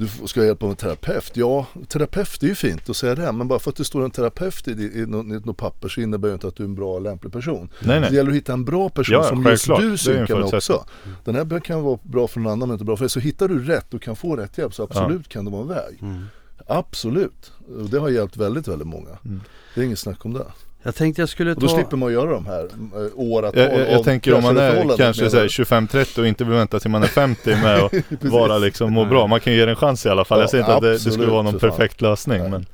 [0.00, 1.30] du ska hjälp av en terapeut.
[1.34, 3.32] Ja, terapeut är ju fint att säga det.
[3.32, 5.88] Men bara för att det står en terapeut i, i, i, något, i något papper
[5.88, 7.68] så innebär ju inte att du är en bra och lämplig person.
[7.80, 8.10] Nej, nej.
[8.10, 9.78] Det gäller att hitta en bra person Ja, som just självklart.
[9.78, 10.78] Det är du en synkar med förutsättning.
[10.78, 10.90] också.
[11.24, 13.10] Den här kan vara bra för någon annan men inte bra för dig.
[13.10, 15.68] Så hittar du rätt och kan få rätt hjälp så absolut kan det vara en
[15.68, 15.98] väg.
[16.02, 16.24] Mm.
[16.66, 17.52] Absolut.
[17.78, 19.18] Och det har hjälpt väldigt, väldigt många.
[19.24, 19.40] Mm.
[19.74, 20.46] Det är inget snack om det.
[20.82, 21.74] Jag tänkte jag skulle Och då ta...
[21.74, 22.64] slipper man göra de här
[22.94, 26.26] eh, åratal Jag, jag, jag tänker om man är kanske med- så här 25-30 och
[26.26, 27.92] inte vill vänta till man är 50 med att
[28.24, 29.26] vara liksom må bra.
[29.26, 30.38] Man kan ju ge det en chans i alla fall.
[30.38, 32.66] Ja, jag säger inte att det, det skulle absolut, vara någon perfekt lösning men,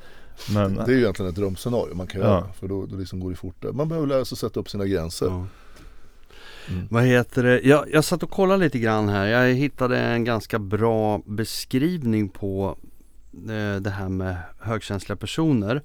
[0.54, 2.26] men Det är ju egentligen ett drömscenario man kan Ja.
[2.26, 2.44] göra.
[2.60, 3.72] För då, då liksom går det fortare.
[3.72, 5.26] Man behöver lära sig att sätta upp sina gränser.
[5.26, 5.46] Ja.
[6.68, 6.86] Mm.
[6.90, 7.60] Vad heter det?
[7.60, 9.26] Jag, jag satt och kollade lite grann här.
[9.26, 12.78] Jag hittade en ganska bra beskrivning på
[13.48, 15.82] eh, det här med högkänsliga personer.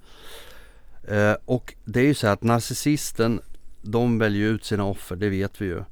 [1.12, 3.42] Eh, och det är ju så här att narcissisten,
[3.82, 5.84] de väljer ut sina offer, det vet vi ju.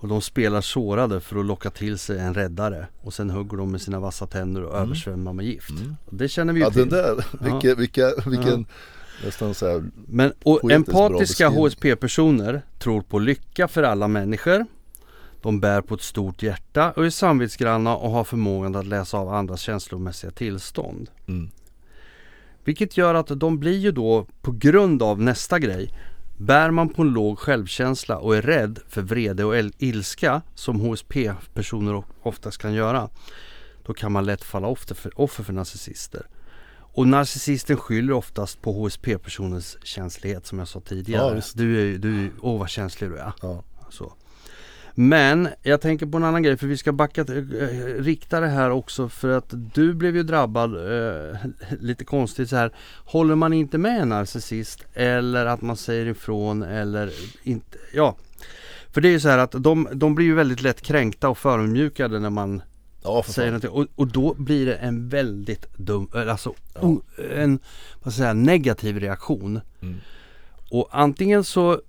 [0.00, 2.86] Och de spelar sårade för att locka till sig en räddare.
[3.00, 4.82] Och sen hugger de med sina vassa tänder och Mm.
[4.82, 5.70] översvämmar med gift.
[5.70, 5.96] Mm.
[6.10, 6.80] Det känner vi ju Ja till.
[6.80, 8.66] den där, vilka, vilka, vilken
[9.24, 11.48] nästan så här, Men och empatiska.
[11.48, 14.66] HSP-personer tror på lycka för alla människor.
[15.42, 19.28] De bär på ett stort hjärta och är samvetsgranna och har förmågan att läsa av
[19.28, 21.10] andras känslomässiga tillstånd.
[21.26, 21.50] mm,
[22.68, 25.94] Vilket gör att de blir ju då på grund av nästa grej
[26.38, 32.04] Bär man på en låg självkänsla och är rädd för vrede och ilska som HSP-personer
[32.22, 33.08] oftast kan göra
[33.86, 36.26] Då kan man lätt falla offer för, offer för narcissister
[36.70, 41.56] Och narcissisten skyller oftast på HSP-personens känslighet som jag sa Ja, tidigare visst.
[41.56, 43.64] Du är ju, åh vad känslig du är ja.
[43.90, 44.12] så.
[45.00, 47.34] Men jag tänker på en annan grej för vi ska backa, eh,
[47.98, 51.36] rikta det här också för att du blev ju drabbad eh,
[51.80, 52.72] lite konstigt så här.
[53.04, 58.16] Håller man inte med en narcissist eller att man säger ifrån eller inte, ja.
[58.92, 61.38] För det är ju så här att de, de blir ju väldigt lätt kränkta och
[61.38, 62.62] förödmjukade när man
[63.02, 67.02] ja säger någonting och, och då blir det en väldigt dum, alltså o-
[67.34, 67.58] en
[68.02, 69.60] vad säga, negativ reaktion.
[69.82, 69.96] Mm.
[70.70, 71.80] Och antingen så,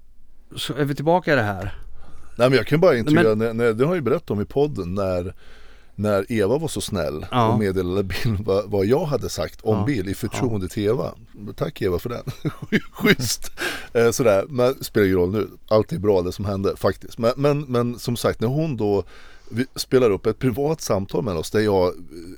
[0.56, 1.76] så är vi tillbaka i det här
[2.40, 4.46] Nej men jag kan bara intyga, Men- när, det har jag ju berättat om i
[4.46, 5.34] podden när
[5.96, 7.48] när Eva var så snäll Ja.
[7.54, 9.86] och meddelade Bill vad, vad jag hade sagt om Ja.
[9.86, 11.14] Bill i förtroende till Eva.
[11.56, 12.24] Tack Eva för den.
[12.92, 13.52] Schysst.
[13.94, 15.48] Eh, sådär, men spelar ingen roll nu.
[15.68, 17.18] Allt är bra det som hände faktiskt.
[17.18, 19.04] Men, men, men som sagt när hon då
[19.52, 21.88] vi spelar upp ett privat samtal med oss där jag,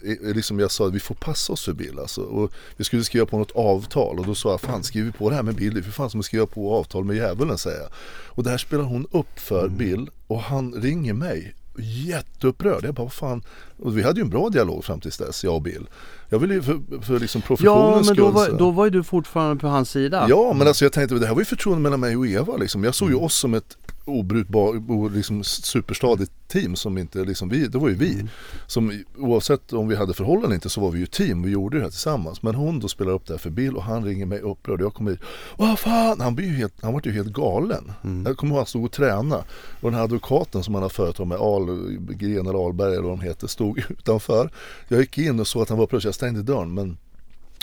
[0.03, 2.21] eh, liksom jag sa att vi får passa oss för Bill alltså.
[2.21, 5.29] Och vi skulle skriva på något avtal och då sa jag fan skriver vi på
[5.29, 7.57] det här med Bill, det är för fan som att skriva på avtal med djävulen
[7.57, 7.89] säger jag.
[8.27, 12.85] Och det här spelar hon upp för Bill och han ringer mig jätteupprörd.
[12.85, 13.43] Jag bara vad fan.
[13.77, 15.87] Och vi hade ju en bra dialog fram tills dess, jag och Bill.
[16.33, 18.91] Jag ville ju för, för liksom Ja professionens men då skull var, då var ju
[18.91, 21.81] du fortfarande på hans sida Ja men alltså jag tänkte det här var ju förtroende
[21.81, 22.83] mellan mig och Eva liksom.
[22.83, 24.75] Jag såg ju oss som ett obrutbart,
[25.13, 28.25] liksom superstadigt team som inte liksom vi, det var ju vi.
[28.67, 31.77] Som oavsett om vi hade förhållanden eller inte så var vi ju team, vi gjorde
[31.77, 32.43] det här tillsammans.
[32.43, 34.85] Men hon då spelar upp det här för Bill och han ringer mig upprörd och
[34.85, 35.19] jag kommer hit.
[35.57, 37.91] Vad fan, han blir ju helt, han var ju helt galen.
[38.25, 39.43] Jag kommer ihåg att han stod och tränade
[39.81, 41.65] och den här advokaten som han har företag med, Al,
[42.09, 44.51] Gren eller Ahlberg eller vad de heter, stod utanför.
[44.87, 46.97] Jag gick in och såg att han var upprörd stängde dörren men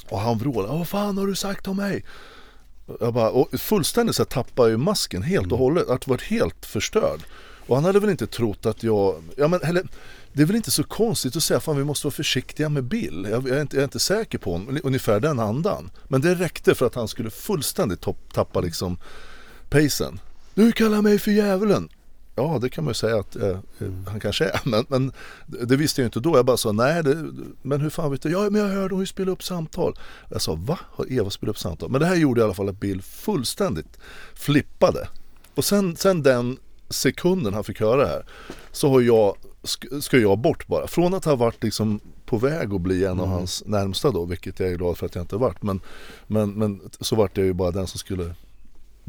[0.09, 2.05] och han vrålade, vad fan har du sagt om mig?
[3.01, 7.21] Jag bara, och fullständigt så tappade ju masken helt och hållet, att varit helt förstörd.
[7.67, 9.87] Och han hade väl inte trott att jag, ja men eller,
[10.33, 13.27] det är väl inte så konstigt att säga fan vi måste vara försiktiga med Bill.
[13.31, 15.91] Jag, jag, är, inte, jag är inte säker på honom, ungefär den andan.
[16.09, 18.99] Men det räckte för att han skulle fullständigt topp, tappa liksom
[19.69, 20.21] pacen.
[20.55, 21.89] Du kallar mig för djävulen.
[22.39, 23.59] Ja det kan man ju säga att eh, eh,
[24.07, 24.61] han kanske är.
[24.65, 25.13] Men, men
[25.47, 26.37] det visste jag inte då.
[26.37, 27.31] Jag bara sa nej, det,
[27.63, 28.31] men hur fan vet du?
[28.31, 29.95] Ja men jag hörde hon spela upp samtal.
[30.31, 30.79] Jag sa va?
[30.83, 31.91] Har Eva spelat upp samtal?
[31.91, 33.99] Men det här gjorde i alla fall att Bill fullständigt
[34.35, 35.09] flippade.
[35.55, 38.27] Och sen, sen den sekunden han fick höra det här
[38.73, 40.87] så har jag, sk- ska jag bort bara.
[40.87, 44.61] Från att ha varit liksom på väg att bli en av hans närmsta då, vilket
[44.61, 45.63] jag är glad för att jag inte varit.
[45.63, 45.81] Men,
[46.27, 48.35] men, men så vart jag ju bara den som skulle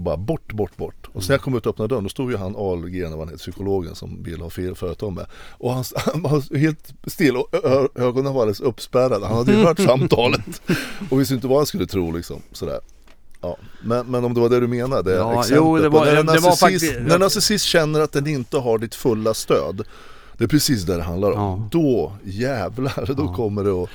[0.04, 1.08] Bara bort, bbort, bort.
[1.14, 3.28] Och sen jag kom ut och öppnade dörren, då stod ju han Ahlgren, vad han
[3.28, 5.26] heter, psykologen som Bill har fel företag med.
[5.52, 7.48] Och han, han var helt still och
[7.96, 9.26] ögonen var alldeles uppspärrade.
[9.28, 10.62] Han hade ju hört samtalet.
[11.10, 12.42] Och visste inte vad han skulle tro liksom.
[12.52, 12.80] Sådär.
[13.42, 13.58] Ja.
[13.84, 16.26] Men, men om det var det du menade, Ja, exempel jo, det var- när en
[16.26, 19.84] det var narcissist, faktiskt- när en narcissist känner att den inte har ditt fulla stöd.
[20.38, 21.40] Det är precis det det handlar om.
[21.40, 21.68] Ja.
[21.72, 23.34] Då jävlar, då Ja.
[23.34, 23.90] kommer det att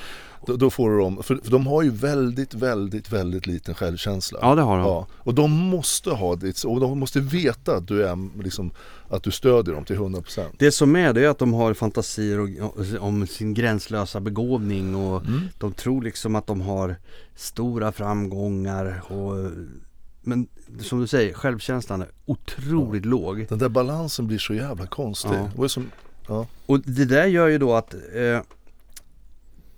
[0.47, 4.39] då, då får du dem, för, för de har ju väldigt, väldigt, väldigt liten självkänsla.
[4.41, 4.85] Ja det har de.
[4.87, 8.71] Ja, och de måste ha ditt, och de måste veta att du är liksom,
[9.09, 10.43] att du stödjer dem till 100%.
[10.59, 12.49] Det som är det är att de har fantasier och,
[12.99, 15.41] om sin gränslösa begåvning och Mm.
[15.57, 16.95] de tror liksom att de har
[17.35, 19.51] stora framgångar och
[20.21, 20.47] Men
[20.81, 23.45] som du säger, självkänslan är otroligt låg.
[23.49, 25.31] Den där balansen blir så jävla konstig.
[25.55, 25.63] Ja.
[25.63, 25.91] Ju som,
[26.27, 26.47] ja.
[26.65, 28.41] Och det där gör ju då att eh,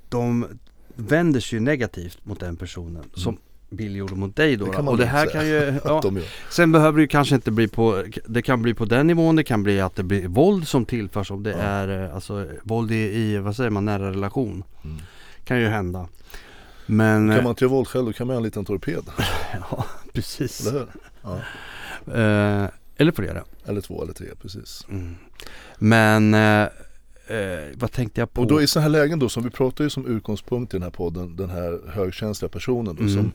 [0.10, 0.46] de
[0.96, 3.38] vänder sig ju negativt mot den personen som
[3.70, 4.66] Bill gjorde mot dig då.
[4.66, 4.76] Mm.
[4.78, 4.92] Det då.
[4.92, 5.32] och det här säga.
[5.34, 6.22] kan ju, ja, de.
[6.50, 9.44] Sen behöver det ju kanske inte bli på, det kan bli på den nivån, det
[9.44, 11.58] kan bli att det blir våld som tillförs om det Ja.
[11.58, 14.64] är eh, alltså våld i, i, vad säger man, nära relation.
[14.84, 14.98] Mm.
[15.46, 16.08] Kan ju hända.
[16.86, 19.04] Men, Kan man inte göra våld själv då kan man göra en liten torped.
[19.72, 20.68] ja precis.
[20.68, 20.88] Eller?
[21.24, 21.36] Ja.
[22.14, 23.44] Eh, eller flera.
[23.66, 24.86] Eller två eller tre, precis.
[24.90, 25.16] Mm.
[25.78, 26.68] Men, eh,
[27.28, 28.42] eh, vad tänkte jag på?
[28.42, 30.84] Och då i sådana här lägen då, som vi pratar ju som utgångspunkt i den
[30.84, 33.14] här podden, den här högkänsliga personen då, Mm.
[33.14, 33.32] som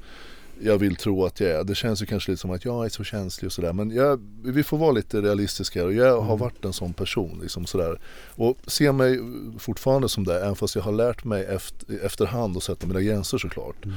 [0.64, 1.64] jag vill tro att jag är.
[1.64, 3.72] Det känns ju kanske lite som att jag är så känslig och sådär.
[3.72, 6.38] Men jag, vi får vara lite realistiska och jag har Mm.
[6.38, 7.38] varit en sån person.
[7.42, 7.98] Liksom sådär.
[8.34, 9.20] Och ser mig
[9.58, 13.38] fortfarande som det, även fast jag har lärt mig efter, efterhand att sätta mina gränser
[13.38, 13.84] såklart.
[13.84, 13.96] Mm.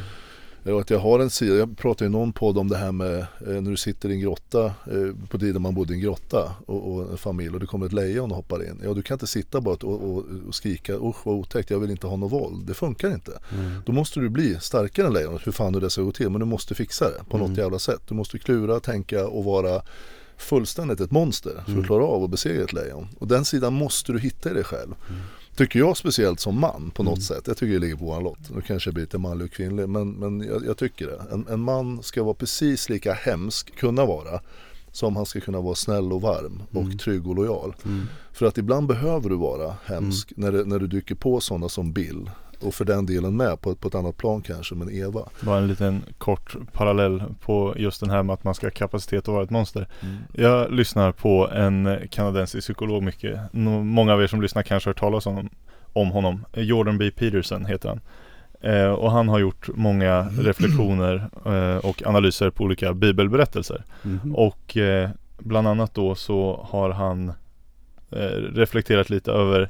[0.73, 3.17] Och att jag har en sida, jag pratade i någon podd om det här med
[3.19, 6.55] eh, när du sitter i en grotta, eh, på tiden man bodde i en grotta
[6.65, 8.81] och, och en familj och det kommer ett lejon och hoppar in.
[8.83, 11.91] Ja du kan inte sitta bara och, och, och skrika usch vad otäckt, jag vill
[11.91, 12.67] inte ha något våld.
[12.67, 13.39] Det funkar inte.
[13.53, 13.71] Mm.
[13.85, 16.29] Då måste du bli starkare än lejonet, hur fan nu det ska gå till.
[16.29, 17.59] Men du måste fixa det på något Mm.
[17.59, 18.01] jävla sätt.
[18.07, 19.81] Du måste klura, tänka och vara
[20.37, 21.81] fullständigt ett monster för Mm.
[21.81, 23.07] att klara av att besegra ett lejon.
[23.19, 24.93] Och den sidan måste du hitta i dig själv.
[25.09, 25.21] Mm.
[25.55, 27.21] Tycker jag speciellt som man på något Mm.
[27.21, 27.43] sätt.
[27.47, 28.49] Jag tycker det ligger på våran lott.
[28.55, 31.21] Nu kanske jag blir lite manlig och kvinnlig men, men jag, jag tycker det.
[31.31, 34.39] En, en man ska vara precis lika hemsk, kunna vara,
[34.91, 36.97] som han ska kunna vara snäll och varm och Mm.
[36.97, 37.73] trygg och lojal.
[37.85, 38.07] Mm.
[38.33, 41.91] För att ibland behöver du vara hemsk när, det, när du dyker på sådana som
[41.93, 42.29] Bill.
[42.65, 45.29] Och för den delen med på, på ett annat plan kanske, men Eva.
[45.41, 49.19] Bara en liten kort parallell på just den här med att man ska ha kapacitet
[49.19, 49.87] att vara ett monster.
[50.01, 50.15] Mm.
[50.33, 53.39] Jag lyssnar på en kanadensisk psykolog mycket.
[53.53, 55.49] Många av er som lyssnar kanske har hört talas om,
[55.93, 56.45] om honom.
[56.53, 57.11] Jordan B.
[57.11, 57.99] Peterson heter han.
[58.61, 63.83] Eh, och han har gjort många reflektioner eh, och analyser på olika bibelberättelser.
[64.03, 64.35] Mhm.
[64.35, 67.29] Och eh, bland annat då så har han
[68.11, 69.69] eh, reflekterat lite över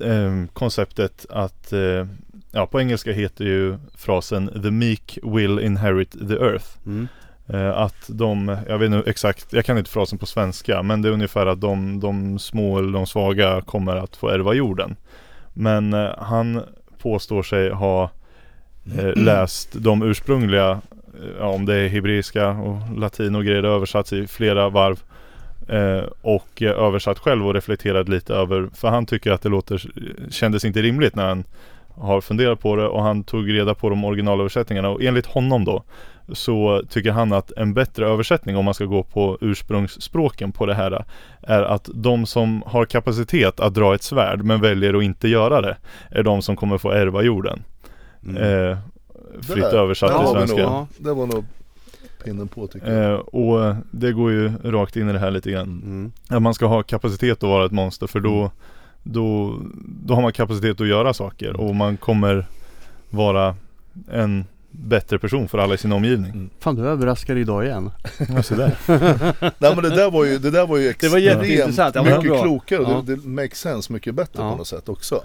[0.00, 2.06] eh, konceptet att eh,
[2.52, 7.08] Ja på engelska heter ju frasen The meek will inherit the earth Mm.
[7.46, 11.08] eh, Att de, jag vet inte exakt, jag kan inte frasen på svenska Men det
[11.08, 14.96] är ungefär att de, de små eller de svaga kommer att få ärva jorden
[15.52, 16.62] Men eh, han
[17.02, 18.10] påstår sig ha
[18.98, 23.68] eh, läst de ursprungliga, eh, ja, om det är hebreiska och latin och grejer, det
[23.68, 25.02] översatts i flera varv.
[25.68, 29.82] Eh, och eh, översatt själv och reflekterat lite över, för han tycker att det låter,
[30.30, 31.44] kändes inte rimligt när han
[31.94, 35.82] har funderat på det och han tog reda på de originalöversättningarna och enligt honom då
[36.32, 40.74] så tycker han att en bättre översättning om man ska gå på ursprungsspråken på det
[40.74, 41.04] här
[41.42, 45.60] är att de som har kapacitet att dra ett svärd men väljer att inte göra
[45.60, 45.76] det
[46.10, 47.62] är de som kommer få ärva jorden.
[48.28, 48.70] Mm.
[48.70, 48.78] Eh,
[49.42, 50.56] fritt översatt till svenska.
[50.56, 50.86] nog- Ja.
[50.98, 51.44] Det var nog
[52.24, 53.12] pinnen på tycker jag.
[53.12, 55.68] Eh, och det går ju rakt in i det här lite grann.
[55.84, 56.12] Mm.
[56.28, 58.50] Att man ska ha kapacitet att vara ett monster för då,
[59.02, 59.58] då,
[60.04, 62.46] då har man kapacitet att göra saker och man kommer
[63.10, 63.56] vara
[64.12, 66.30] en bättre person för alla i sin omgivning.
[66.30, 66.50] Mm.
[66.60, 67.90] Fan du överraskar idag igen.
[68.28, 68.76] Ja, så där.
[69.58, 71.94] Nej men det där var ju, det där var ju Det var extremt jätteintressant.
[71.94, 73.02] Ja, mycket klokare och Ja.
[73.06, 74.50] det, det makes sense mycket bättre Ja.
[74.50, 75.22] på något sätt också.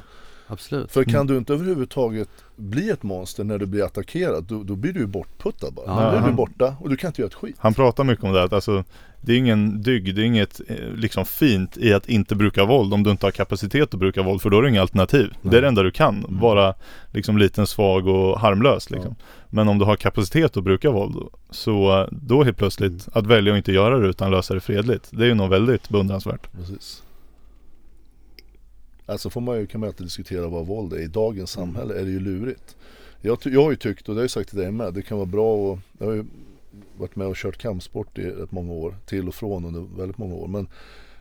[0.48, 0.92] Absolut.
[0.92, 1.28] För kan Mm.
[1.28, 5.08] du inte överhuvudtaget bli ett monster när du blir attackerad då, då blir du ju
[5.08, 5.86] bortputtad bara.
[5.88, 7.56] Ja, då är du borta och du kan inte göra ett skit.
[7.60, 8.84] Han pratar mycket om det att alltså
[9.26, 12.94] Det är ingen dygd, det är inget eh, liksom fint i att inte bruka våld
[12.94, 15.34] om du inte har kapacitet att bruka våld för då är det inget alternativ.
[15.42, 15.62] Det är Nej.
[15.62, 16.40] det enda du kan, Mm.
[16.40, 16.74] vara
[17.12, 19.16] liksom liten, svag och harmlös liksom.
[19.50, 21.16] Men om du har kapacitet att bruka våld
[21.52, 23.02] så eh, då helt plötsligt Mm.
[23.14, 25.08] att välja att inte göra det utan lösa det fredligt.
[25.12, 26.52] Det är ju nog väldigt beundransvärt.
[26.52, 27.04] Precis.
[29.06, 30.98] Alltså får man ju, kan man alltid diskutera vad våld är.
[31.00, 31.68] I dagens Mm.
[31.74, 32.76] samhälle är det ju lurigt.
[33.22, 35.18] Jag, jag har ju tyckt, och det har jag sagt till dig med, det kan
[35.18, 36.26] vara bra och jag har ju
[36.98, 40.36] varit med och kört kampsport i rätt många år, till och från under väldigt många
[40.36, 40.48] år.
[40.48, 40.68] Men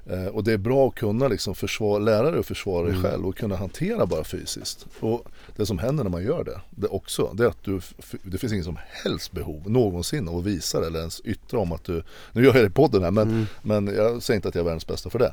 [0.06, 3.02] Eh, och det är bra att kunna liksom försvara, lära dig att försvara dig Mm.
[3.02, 4.86] själv och kunna hantera bara fysiskt.
[5.00, 7.80] Och det som händer när man gör det, det också, det är att du,
[8.22, 11.84] det finns ingen som helst behov någonsin att visa det eller ens yttra om att
[11.84, 13.46] du, nu gör jag det i podden här men, Mm.
[13.62, 15.32] men jag säger inte att jag är världens bästa för det.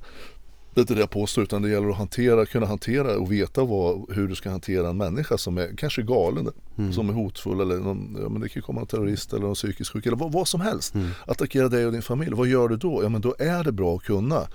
[0.74, 3.64] Det är inte det jag påstår utan det gäller att hantera, kunna hantera och veta
[3.64, 6.94] vad, hur du ska hantera en människa som är kanske galen, Mm.
[6.94, 9.94] som är hotfull eller någon, ja, men det kan komma en terrorist eller någon psykisk
[9.94, 10.94] sjuk eller vad, vad som helst.
[10.96, 11.10] Mm.
[11.28, 13.04] Attackera dig och din familj, vad gör du då?
[13.04, 14.48] Ja men då är det bra att kunna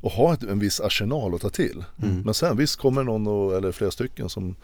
[0.00, 1.84] och ha ett, en viss arsenal att ta till.
[2.02, 2.20] Mm.
[2.22, 4.54] Men sen visst kommer någon och, eller flera stycken som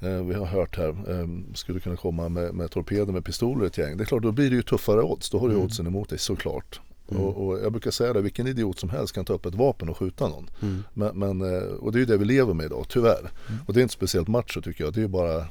[0.00, 3.78] eh, vi har hört här eh, skulle kunna komma med, med torpeder med pistoler ett
[3.78, 3.96] gäng.
[3.96, 5.66] Det är klart då blir det ju tuffare odds, då har du Mm.
[5.66, 6.80] oddsen emot dig såklart.
[7.10, 7.22] Mm.
[7.22, 9.88] Och, och jag brukar säga det, vilken idiot som helst kan ta upp ett vapen
[9.88, 10.50] och skjuta någon.
[10.62, 10.82] Mm.
[10.94, 13.18] Men, men, eh, och det är ju det vi lever med idag, tyvärr.
[13.48, 13.60] Mm.
[13.66, 14.92] Och det är inte speciellt macho tycker jag.
[14.92, 15.46] Det är bara,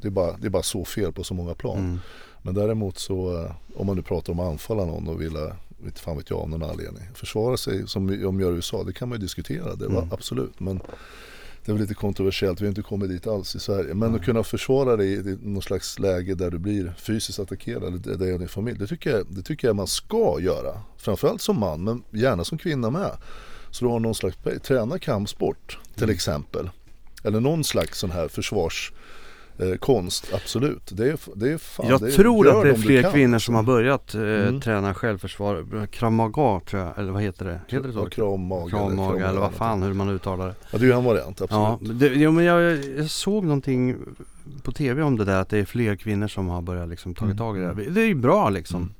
[0.00, 1.78] det är bara, det är bara så fel på så många plan.
[1.78, 1.98] Mm.
[2.42, 6.00] Men däremot så, eh, om man nu pratar om att anfalla någon och vilja, inte
[6.00, 9.08] fan vet jag av någon anledning, försvara sig som de gör i USA, det kan
[9.08, 10.12] man ju diskutera, det var Mm.
[10.12, 10.60] absolut.
[10.60, 10.80] Men
[11.64, 13.94] det är lite kontroversiellt, vi har inte kommit dit alls i Sverige.
[13.94, 14.20] Men Nej.
[14.20, 18.38] att kunna försvara dig i någon slags läge där du blir fysiskt attackerad, dig och
[18.38, 20.80] din familj, det tycker, jag, det tycker jag man ska göra.
[20.96, 23.10] Framförallt som man, men gärna som kvinna med.
[23.70, 26.14] Så du har någon slags, träna kampsport till Mm.
[26.14, 26.70] exempel.
[27.24, 28.92] Eller någon slags sån här försvars
[29.70, 30.90] eh, konst, absolut.
[30.92, 33.54] Det är, det är fan, Jag det är, tror att det är fler kvinnor som
[33.54, 34.60] har börjat eh, Mm.
[34.60, 35.86] träna självförsvar.
[35.86, 37.60] Kramaga tror jag, eller vad heter det?
[37.68, 37.98] Heter det så?
[38.00, 38.70] Ja, Kravmage.
[38.70, 40.54] Kravmage eller vad fan hur man uttalar det.
[40.70, 41.88] Ja det är ju en variant, Ja, absolut.
[41.88, 43.96] men det, jo, men jag, jag såg någonting
[44.62, 47.22] på tv om det där att det är fler kvinnor som har börjat liksom tagit
[47.32, 47.38] Mm.
[47.38, 47.74] tag i det här.
[47.90, 48.82] Det är ju bra liksom.
[48.82, 48.94] Mm.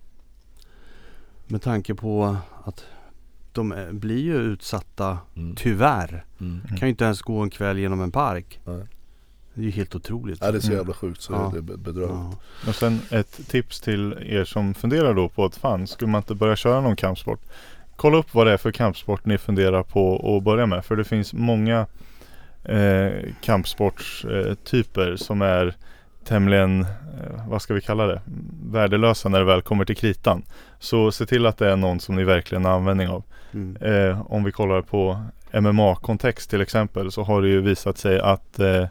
[1.46, 2.84] Med tanke på att
[3.52, 5.54] de är- blir ju utsatta, Mm.
[5.56, 6.24] tyvärr.
[6.40, 6.60] Mm.
[6.68, 8.60] Kan ju inte ens gå en kväll genom en park.
[8.64, 8.84] Nej.
[9.54, 10.38] Det är ju helt otroligt.
[10.40, 10.78] Ja, det är så Mm.
[10.78, 11.50] jävla sjukt så Ja.
[11.52, 12.10] det är be- bedrövligt.
[12.64, 12.68] Ja.
[12.68, 16.34] Och sen ett tips till er som funderar då på att fan, skulle man inte
[16.34, 17.40] börja köra någon kampsport?
[17.96, 20.84] Kolla upp vad det är för kampsport ni funderar på att börja med.
[20.84, 21.86] För det finns många
[22.64, 25.74] eh, kampsportstyper eh, som är
[26.24, 28.20] tämligen, eh, vad ska vi kalla det,
[28.70, 30.42] värdelösa när det väl kommer till kritan.
[30.78, 33.22] Så se till att det är någon som ni verkligen har användning av.
[33.54, 33.76] Mm.
[33.76, 38.58] Eh, om vi kollar på MMA-kontext till exempel så har det ju visat sig att
[38.58, 38.84] eh,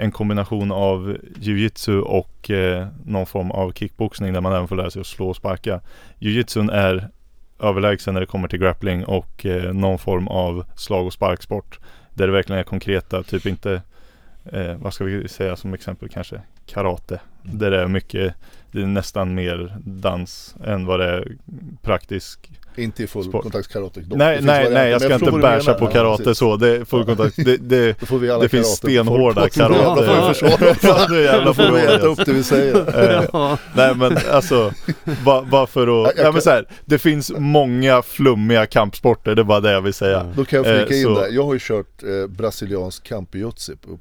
[0.00, 4.90] en kombination av jiu-jitsu och eh, någon form av kickboxning där man även får lära
[4.90, 5.80] sig att slå och sparka.
[6.18, 7.08] Jiu-jitsun är
[7.60, 11.78] överlägsen när det kommer till grappling och eh, någon form av slag och sparksport.
[12.14, 13.82] Där det verkligen är konkreta, typ inte,
[14.44, 17.20] eh, vad ska vi säga som exempel kanske, karate.
[17.42, 18.34] Där det är mycket,
[18.72, 21.32] det är nästan mer dans än vad det är
[21.82, 23.42] praktisk Inte i full Sport.
[23.42, 24.08] kontaktskarate dock.
[24.10, 26.56] Det Nej, finns nej, nej jag ska förstår inte basha på karate så.
[26.56, 27.36] Det är full kontakt.
[27.36, 29.74] Det, det, Då får vi alla det finns stenhårda karate.
[29.84, 33.10] Då får vi Då får får vi vi äta upp det vi säger.
[33.18, 33.58] Eh, Ja.
[33.76, 34.72] Nej men alltså,
[35.24, 38.66] bara, bara för Jag- att, jag ja men kan- så här, det finns många flummiga
[38.66, 40.12] kampsporter, det är bara det jag vill säga.
[40.16, 40.32] Ja.
[40.36, 41.28] Då kan jag flika Eh, in så- där.
[41.30, 43.04] Jag har ju kört eh, brasiliansk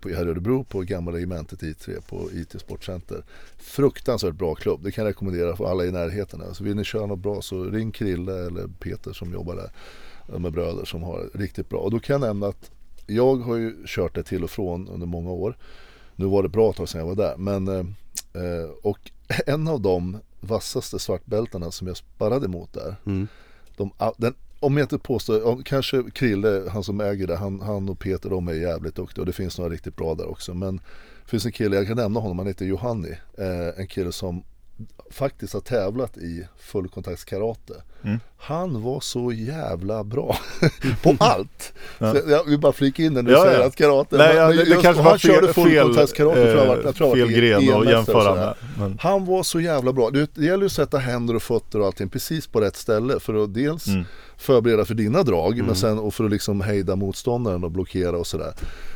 [0.01, 3.17] på, här i Örebro på gamla regementet I3 på IT Sportcenter.
[3.59, 6.41] Fruktansvärt bra klubb, det kan jag rekommendera för alla i närheten.
[6.41, 9.71] Alltså vill ni köra något bra så ring Krille eller Peter som jobbar där.
[10.27, 11.79] De är bröder som har riktigt bra.
[11.79, 12.71] Och då kan jag nämna att
[13.07, 15.57] jag har ju kört det till och från under många år.
[16.15, 17.37] Nu var det bra ett tag sedan jag var där.
[17.37, 17.85] Men, eh,
[18.43, 19.11] eh, och
[19.45, 23.27] en av de vassaste svartbältarna som jag sparrade mot där Mm.
[23.77, 27.89] de, den, om jag inte påstår, om, kanske Krille, han som äger det, han, han
[27.89, 30.53] och Peter de är jävligt duktiga och det finns några riktigt bra där också.
[30.53, 30.81] Men
[31.29, 33.17] finns en kille, jag kan nämna honom, han heter Johanni.
[33.37, 34.43] Eh, en kille som
[35.11, 37.73] faktiskt har tävlat i fullkontaktskarate.
[38.03, 38.19] Mm.
[38.37, 40.37] Han var så jävla bra
[41.03, 41.73] på allt.
[41.97, 42.13] Ja.
[42.13, 43.65] Så jag vill bara flika in när du Ja, säger ja.
[43.65, 46.77] att karate, Nej, men- det, det kanske han var körde fel, fel, fullkontaktskarate för jag
[46.77, 48.53] eh, jag tror fel gren och jämföra med.
[48.77, 50.09] Men, Han var så jävla bra.
[50.09, 53.43] Det det gäller att sätta händer och fötter och allting precis på rätt ställe för
[53.43, 54.03] att dels mm.
[54.37, 55.65] förbereda för dina drag Mm.
[55.65, 58.53] men sen och för att liksom hejda motståndaren och blockera och sådär.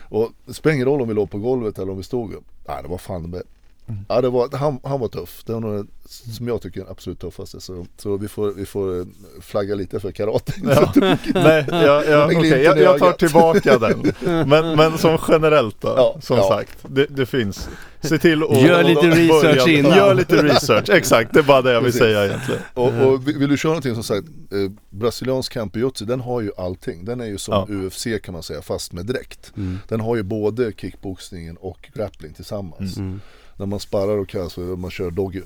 [0.10, 2.44] Och det spelar ingen roll om vi låg på golvet eller om vi stod upp.
[2.68, 3.44] Nej det var fan med.
[3.88, 4.06] Mm.
[4.10, 5.44] Ja, det var, han, han var tuff.
[5.46, 5.88] Det var nog den
[6.34, 7.62] som jag tycker är den absolut tuffaste.
[7.62, 9.06] Så, så vi, får, vi får eh,
[9.42, 10.54] flagga lite för karate.
[10.64, 10.94] Ja.
[11.34, 14.14] Nej, ja, ja, glimten jag, jag tar tillbaka den.
[14.50, 16.48] Men, men som generellt då, Ja, som ja.
[16.48, 16.78] sagt.
[16.88, 17.70] Det, det finns.
[18.02, 19.98] Se till att Gör lite research börja- innan.
[19.98, 21.34] Gör lite research, exakt.
[21.34, 22.02] Det är bara det jag vill Precis.
[22.02, 22.62] säga egentligen.
[22.74, 27.06] Och, och vill du köra någonting som sagt, eh, brasiliansk campjutsu den har ju allting.
[27.06, 27.76] Den är ju som Ja.
[27.88, 29.52] UFC kan man säga fast med dräkt.
[29.58, 29.80] Mm.
[29.88, 32.98] Den har ju både kickboxningen och grappling tillsammans.
[32.98, 33.22] Mm.
[33.58, 35.42] När man sparrar och för, man kör dog,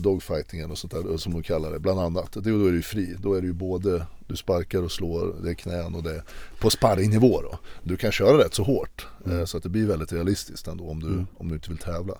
[0.00, 2.32] dogfightingen och sånt där som de kallar det bland annat.
[2.32, 3.16] Det, då är du fri.
[3.22, 6.22] Då är det ju både, du sparkar och slår, det är knän och det är
[6.60, 7.58] på sparringnivå då.
[7.82, 9.06] Du kan köra rätt så hårt.
[9.26, 11.26] Eh, så att det blir väldigt realistiskt ändå om du, Mm.
[11.38, 12.14] om du inte vill tävla.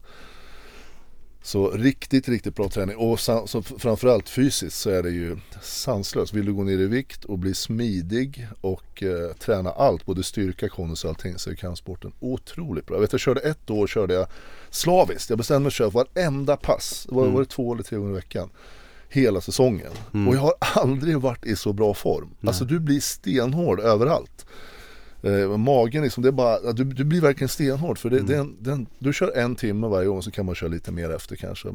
[1.46, 6.34] Så riktigt, riktigt bra träning och så framförallt fysiskt så är det ju sanslöst.
[6.34, 10.68] Vill du gå ner i vikt och bli smidig och eh, träna allt, både styrka,
[10.68, 12.96] kondis och allting så är kampsporten otroligt bra.
[12.96, 14.26] Jag vet jag körde ett år körde jag
[14.70, 15.30] slaviskt.
[15.30, 17.06] Jag bestämde mig för att köra varenda pass.
[17.10, 17.34] Var, mm.
[17.34, 18.50] var det två eller tre gånger i veckan
[19.08, 19.92] hela säsongen.
[20.14, 20.28] Mm.
[20.28, 22.28] Och jag har aldrig varit i så bra form.
[22.40, 22.48] Nej.
[22.48, 24.46] Alltså du blir stenhård överallt.
[25.26, 28.28] Eh, magen liksom, det är bara, du, du blir verkligen stenhård för det, mm.
[28.30, 31.36] den, den, du kör en timme varje gång så kan man köra lite mer efter
[31.36, 31.68] kanske,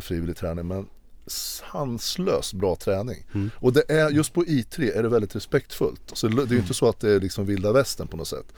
[0.00, 0.66] frivillig träning.
[0.66, 0.86] Men
[1.26, 3.24] sanslöst bra träning.
[3.34, 3.50] Mm.
[3.54, 6.00] Och det är, just på I3 är det väldigt respektfullt.
[6.12, 8.52] Så det är ju inte så att det är liksom vilda västern på något sätt.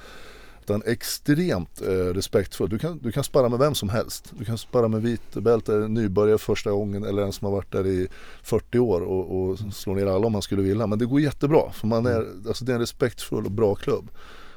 [0.64, 2.70] Utan extremt eh, respektfull.
[2.70, 4.32] Du kan, du kan sparra med vem som helst.
[4.38, 8.08] Du kan sparra med vitbälte, nybörjare första gången eller en som har varit där i
[8.42, 10.86] 40 år och, och slå ner alla om man skulle vilja.
[10.86, 12.44] Men det går jättebra för man är, mm.
[12.46, 14.08] alltså det är en respektfull och bra klubb.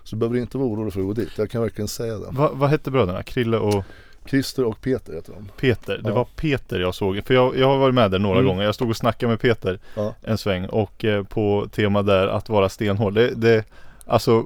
[0.03, 1.29] Så du behöver inte vara orolig för att gå dit.
[1.35, 2.27] Jag kan verkligen säga det.
[2.31, 3.23] Va, vad hette bröderna?
[3.23, 3.83] Krille och?
[4.25, 5.49] Christer och Peter heter de.
[5.59, 6.15] Peter, det ja.
[6.15, 7.23] var Peter jag såg.
[7.25, 8.47] För jag, jag har varit med där några mm.
[8.47, 8.63] gånger.
[8.63, 10.15] Jag stod och snackade med Peter ja.
[10.21, 13.13] en sväng och eh, på tema där att vara stenhård.
[13.13, 13.63] Det, det,
[14.05, 14.45] alltså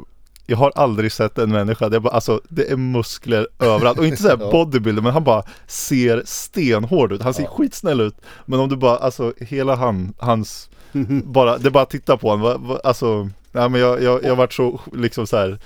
[0.51, 3.99] jag har aldrig sett en människa, det är, bara, alltså, det är muskler överallt.
[3.99, 4.51] Och inte såhär ja.
[4.51, 7.49] bodybuilder men han bara ser stenhård ut, han ser ja.
[7.49, 8.15] skitsnäll ut.
[8.45, 10.69] Men om du bara, alltså hela han, hans,
[11.23, 14.53] bara, det är bara att titta på honom, alltså Nej men jag, jag, jag varit
[14.53, 15.59] så liksom så här,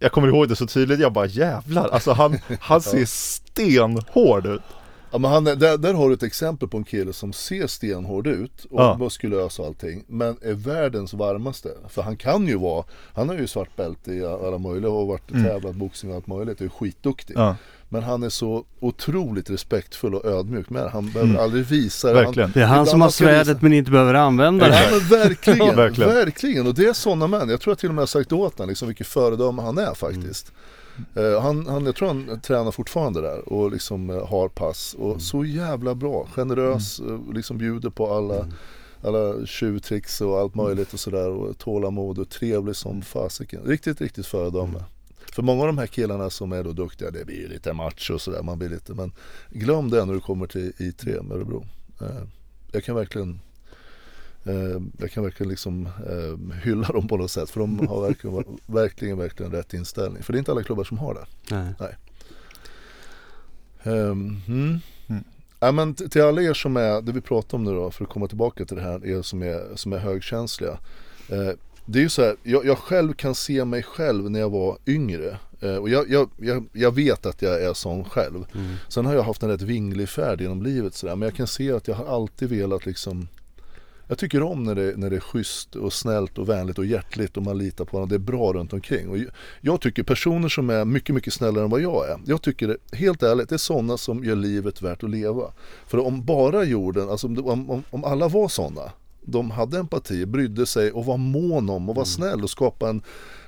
[0.00, 4.62] Jag kommer ihåg det så tydligt, jag bara jävlar, alltså han, han ser stenhård ut
[5.10, 8.26] Ja, men han, där, där har du ett exempel på en kille som ser stenhård
[8.26, 8.96] ut och ja.
[8.98, 12.84] muskulös och allting Men är världens varmaste För han kan ju vara
[13.14, 15.44] Han har ju svart bälte i alla möjliga och varit mm.
[15.44, 17.56] tävlat boxning och allt möjligt och är skitduktig ja.
[17.88, 21.42] Men han är så otroligt respektfull och ödmjuk med Han behöver mm.
[21.42, 24.74] aldrig visa det han, Det är han som har svärdet men inte behöver använda det
[24.90, 26.14] Ja verkligen, verkligen.
[26.14, 28.58] verkligen Och det är sådana män Jag tror jag till och med har sagt åt
[28.58, 30.60] honom liksom vilket föredöme han är faktiskt mm.
[31.16, 35.08] Uh, han, han, jag tror han tränar fortfarande där och liksom uh, har pass och
[35.08, 35.20] mm.
[35.20, 37.12] så jävla bra, generös, mm.
[37.12, 38.52] uh, liksom bjuder på alla, mm.
[39.02, 43.62] alla tjuvtricks och allt möjligt och sådär och tålamod och trevlig som fasiken.
[43.64, 44.68] Riktigt, riktigt föredöme.
[44.68, 44.82] Mm.
[45.32, 48.10] För många av de här killarna som är då duktiga, det blir ju lite match
[48.10, 49.12] och sådär, man blir lite, men
[49.50, 51.66] glöm det när du kommer till I3 med Örebro.
[52.72, 53.45] jag kan verkligen Eh,
[54.98, 59.18] jag kan verkligen liksom eh, hylla dem på något sätt för de har verkligen, verkligen,
[59.18, 60.22] verkligen rätt inställning.
[60.22, 61.26] För det är inte alla klubbar som har det.
[61.56, 61.72] Nej.
[61.80, 61.94] Nej.
[63.94, 64.78] Um, mm.
[65.06, 65.24] Mm.
[65.60, 68.10] Ja, men till alla er som är, det vi pratar om nu då, för att
[68.10, 70.78] komma tillbaka till det här, er som är, som är högkänsliga.
[71.28, 71.50] Eh,
[71.86, 74.78] det är ju så här, jag, jag, själv kan se mig själv när jag var
[74.86, 75.38] yngre.
[75.60, 78.44] Eh, och jag, jag, jag, jag, vet att jag är sån själv.
[78.54, 78.74] Mm.
[78.88, 81.16] Sen har jag haft en rätt vinglig färd genom livet sådär.
[81.16, 83.28] Men jag kan se att jag har alltid velat liksom
[84.08, 87.36] jag tycker om när det, när det är schysst och snällt och vänligt och hjärtligt
[87.36, 88.18] och man litar på varandra.
[88.18, 89.08] Det är bra runt omkring.
[89.08, 89.16] Och
[89.60, 92.18] jag tycker personer som är mycket, mycket snällare än vad jag är.
[92.26, 95.52] Jag tycker det, helt ärligt, det är sådana som gör livet värt att leva.
[95.86, 98.92] För om bara jorden, alltså om, om, om alla var sådana
[99.26, 102.06] de hade empati, brydde sig och var mån om och var mm.
[102.06, 103.02] snäll och skapade en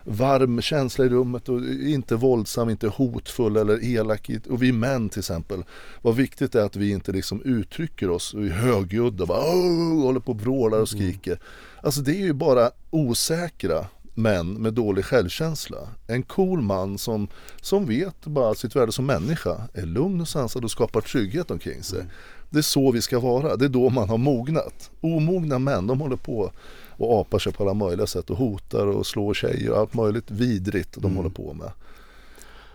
[0.04, 4.30] varm känsla i rummet och inte våldsam, inte hotfull eller elak.
[4.50, 5.64] Och vi män till exempel,
[6.02, 10.32] vad viktigt är att vi inte liksom uttrycker oss i högljudda, bara, oh, håller på
[10.32, 11.12] och vrålar och mm.
[11.12, 11.40] skriker.
[11.82, 13.86] Alltså det är ju bara osäkra
[14.18, 15.78] män med dålig självkänsla.
[16.06, 17.28] En cool man som,
[17.60, 21.82] som vet bara sitt värde som människa, är lugn och sansad och skapar trygghet omkring
[21.82, 22.04] sig.
[22.50, 24.90] Det är så vi ska vara, det är då man har mognat.
[25.00, 26.50] Omogna män, de håller på
[26.96, 30.30] och apar sig på alla möjliga sätt och hotar och slår tjejer och allt möjligt
[30.30, 31.16] vidrigt de mm.
[31.16, 31.70] håller på med.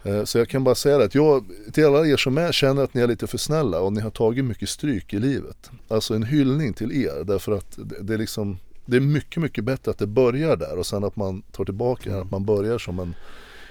[0.03, 2.84] Eh, så jag kan bara säga det att jag, till alla er som är, känner
[2.84, 5.71] att ni är lite för snälla och ni har tagit mycket stryk i livet.
[5.88, 9.63] Alltså en hyllning till er därför att det, det är liksom Det är mycket, mycket
[9.63, 12.21] bättre att det börjar där och sen att man tar tillbaka mm.
[12.21, 13.15] att man börjar som en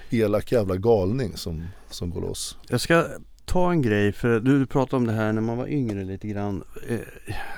[0.09, 2.57] elak jävla galning som, som går loss.
[2.67, 3.05] Jag ska
[3.45, 6.63] ta en grej, för du, pratade om det här när man var yngre lite grann.
[6.89, 6.99] Eh,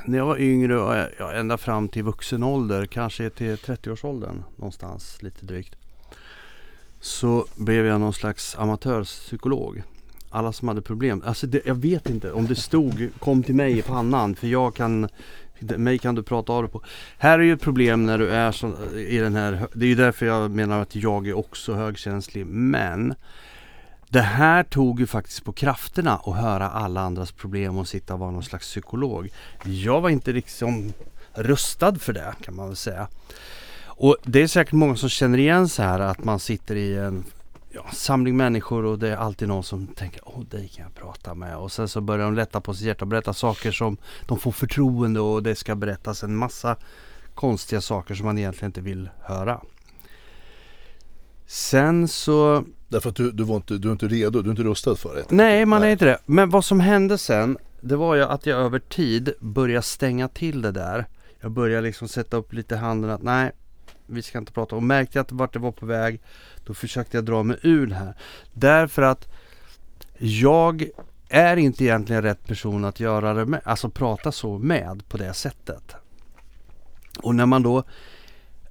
[0.06, 4.44] när jag var yngre, och eh, ja, ända fram till vuxen ålder, kanske till 30-årsåldern
[4.56, 5.76] någonstans lite drygt.
[7.00, 9.84] Så blev jag någon slags amatörpsykolog.
[10.30, 13.78] Alla som hade problem, alltså det, jag vet inte om det stod kom till mig
[13.78, 15.10] i pannan för jag kan
[15.60, 16.82] mig kan du prata av dig på.
[17.18, 19.96] Här är ju ett problem när du är så, i den här, det är ju
[19.96, 22.46] därför jag menar att jag är också högkänslig.
[22.46, 23.16] Men
[24.16, 28.20] det här tog ju faktiskt på krafterna att höra alla andras problem och sitta och
[28.20, 29.30] vara någon slags psykolog.
[29.63, 30.93] Jag var inte liksom
[31.34, 33.07] rustad för det kan man väl säga.
[33.86, 37.24] Och det är säkert många som känner igen så här att man sitter i en
[37.72, 41.34] ja, samling människor och det är alltid någon som tänker åh dig kan jag prata
[41.34, 43.97] med och sen så börjar de lätta på sitt hjärta och berätta saker som
[44.28, 46.76] de får förtroende och det ska berättas en massa
[47.34, 49.61] konstiga saker som man egentligen inte vill höra.
[51.47, 54.64] Sen så Därför att du, du, var inte, du är inte redo, du är inte
[54.64, 55.26] rustad för det.
[55.30, 55.90] Nej, man Nej.
[55.90, 56.18] är inte det.
[56.26, 57.58] Men vad som hände sen
[57.88, 61.06] det var ju att jag över tid började stänga till det där.
[61.40, 63.52] Jag började liksom sätta upp lite handen att nej,
[64.06, 64.76] vi ska inte prata.
[64.76, 66.22] Och märkte jag att vart det var på väg,
[66.66, 68.14] då försökte jag dra mig ur det här.
[68.54, 69.28] Därför att
[70.18, 70.88] jag
[71.30, 75.34] är inte egentligen rätt person att göra det med, alltså prata så med på det
[75.34, 75.96] sättet.
[77.22, 77.84] Och när man då,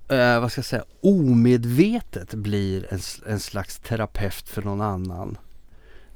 [0.08, 5.38] eh, vad ska jag säga, omedvetet blir en, en slags terapeut för någon annan.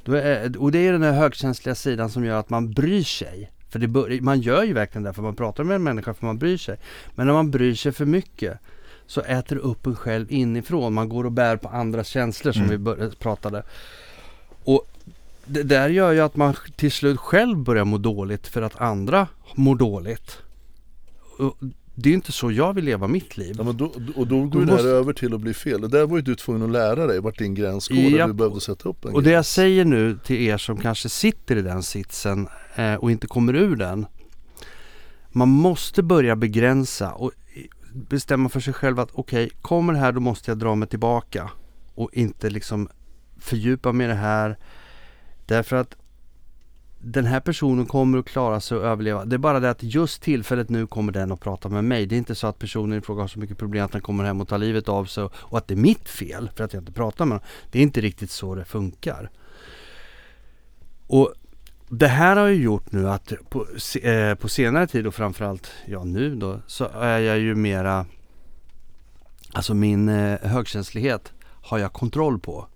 [0.07, 3.51] Är, och det är den här högkänsliga sidan som gör att man bryr sig.
[3.69, 6.39] För det man gör ju verkligen det, för man pratar med en människa för man
[6.39, 6.77] bryr sig.
[7.15, 8.59] Men när man bryr sig för mycket
[9.07, 10.95] så äter det upp en själv inifrån.
[10.95, 12.85] Man går och bär på andras känslor som Mm.
[12.85, 13.63] vi pratade.
[14.65, 14.89] Och
[15.45, 19.27] det där gör ju att man till slut själv börjar må dåligt för att andra
[19.55, 20.39] mår dåligt.
[21.39, 21.57] Och
[22.01, 23.55] det är inte så jag vill leva mitt liv.
[23.59, 25.85] Ja, då, och då går Då det här måste- över till att bli fel.
[25.85, 28.33] Och där var ju du tvungen att lära dig vart din gräns går där du
[28.33, 29.49] behövde sätta upp en Och det jag gräns.
[29.49, 33.77] säger nu till er som kanske sitter i den sitsen eh, och inte kommer ur
[33.77, 34.07] den.
[35.33, 37.31] Man måste börja begränsa och
[37.93, 41.51] bestämma för sig själv att okej, kommer det här då måste jag dra mig tillbaka.
[41.95, 42.89] Och inte liksom
[43.41, 44.59] fördjupa mig i det här.
[45.47, 45.97] Därför att
[47.01, 49.25] den här personen kommer att klara sig och överleva.
[49.25, 52.07] Det är bara det att just tillfället nu kommer den att prata med mig.
[52.07, 54.25] Det är inte så att personen i fråga har så mycket problem att den kommer
[54.25, 56.81] hem och tar livet av sig och att det är mitt fel för att jag
[56.81, 57.49] inte pratar med honom.
[57.71, 59.31] Det är inte riktigt så det funkar.
[61.07, 61.35] Och
[61.89, 63.67] det här har ju gjort nu att på,
[64.03, 68.07] eh, på senare tid och framförallt ja nu då så är jag ju mera
[69.53, 72.69] Alltså min eh, högkänslighet har jag kontroll på.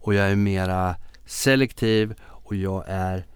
[0.00, 3.26] Och jag är mera selektiv och jag är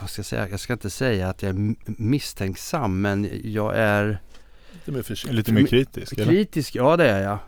[0.00, 0.48] vad ska jag säga?
[0.48, 4.20] Jag ska inte säga att jag är misstänksam men jag är
[4.72, 5.34] Lite mer försiktig.
[5.36, 6.24] Lite mer kritisk eller?
[6.24, 7.38] Kritisk, ja det är jag.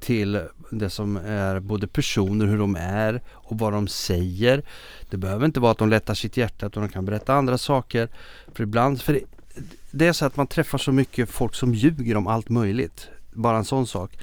[0.00, 4.62] Till det som är både personer, hur de är och vad de säger.
[5.10, 8.08] Det behöver inte vara att de lättar sitt hjärta utan de kan berätta andra saker.
[8.54, 9.20] För ibland, för det,
[9.90, 13.08] det är så att man träffar så mycket folk som ljuger om allt möjligt.
[13.32, 14.18] Bara en sån sak.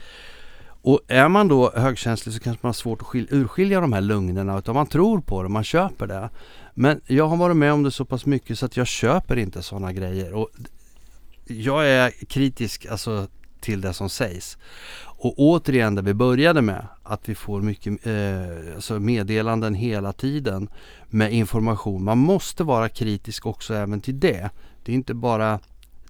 [0.86, 4.01] Och är man då högkänslig så kanske man har svårt att skil- urskilja de här
[4.01, 6.30] lögnerna utan man tror på det, man köper det.
[6.74, 9.61] Men jag har varit med om det så pass mycket så att jag köper inte
[9.61, 10.34] sådana grejer.
[10.34, 10.49] Och
[11.45, 13.28] jag är kritisk alltså,
[13.59, 14.57] till det som sägs.
[15.24, 20.69] Och återigen där vi började med att vi får mycket eh, alltså meddelanden hela tiden
[21.09, 22.03] med information.
[22.03, 24.49] Man måste vara kritisk också även till det.
[24.84, 25.59] Det är inte bara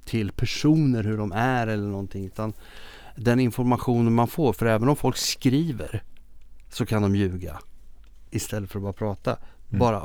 [0.06, 2.54] till personer hur de är eller någonting utan
[3.16, 4.54] den informationen man får.
[4.54, 6.04] För även om folk skriver
[6.70, 7.60] så kan de ljuga
[8.32, 9.38] istället för att bara prata.
[9.74, 9.80] Mm.
[9.80, 10.02] Bara,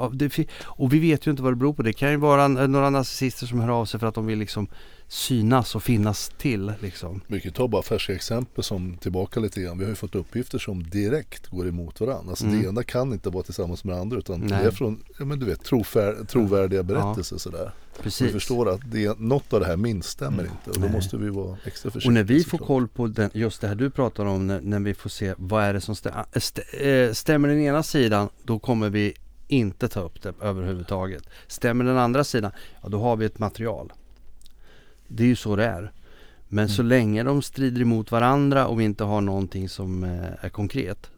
[0.66, 1.82] och vi vet ju inte vad det beror på.
[1.82, 4.68] Det kan ju vara några narcissister som hör av sig för att de vill liksom
[5.10, 6.72] synas och finnas till.
[6.80, 7.20] Liksom.
[7.26, 9.78] Vi kan ta bara färska exempel som tillbaka lite grann.
[9.78, 12.30] Vi har ju fått uppgifter som direkt går emot varandra.
[12.30, 12.62] Alltså Mm.
[12.62, 14.48] det ena kan inte vara tillsammans med det andra utan Nej.
[14.48, 17.72] det är från, ja men du vet, trofär, trovärdiga berättelser sådär.
[18.02, 20.52] Vi förstår att det, något av det här minst stämmer Mm.
[20.52, 20.92] inte och då Nej.
[20.92, 22.08] måste vi vara extra försiktiga.
[22.10, 24.80] Och när vi får koll på den, just det här du pratar om, när, när
[24.80, 26.24] vi får se vad är det som stämmer.
[26.32, 29.14] St- eh, stämmer den ena sidan, då kommer vi
[29.49, 31.22] inte ta upp det överhuvudtaget.
[31.46, 32.51] Stämmer den andra sidan,
[32.82, 33.92] ja då har vi ett material.
[35.09, 35.92] Det är ju så det är.
[36.49, 36.88] Men så Mm.
[36.88, 41.11] länge de strider emot varandra och vi inte har någonting som eh, är konkret,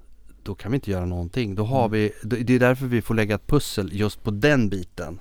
[0.43, 1.55] då kan vi inte göra någonting.
[1.55, 1.91] Då har Mm.
[1.93, 2.13] vi,
[2.45, 5.21] det är därför vi får lägga ett pussel just på den biten.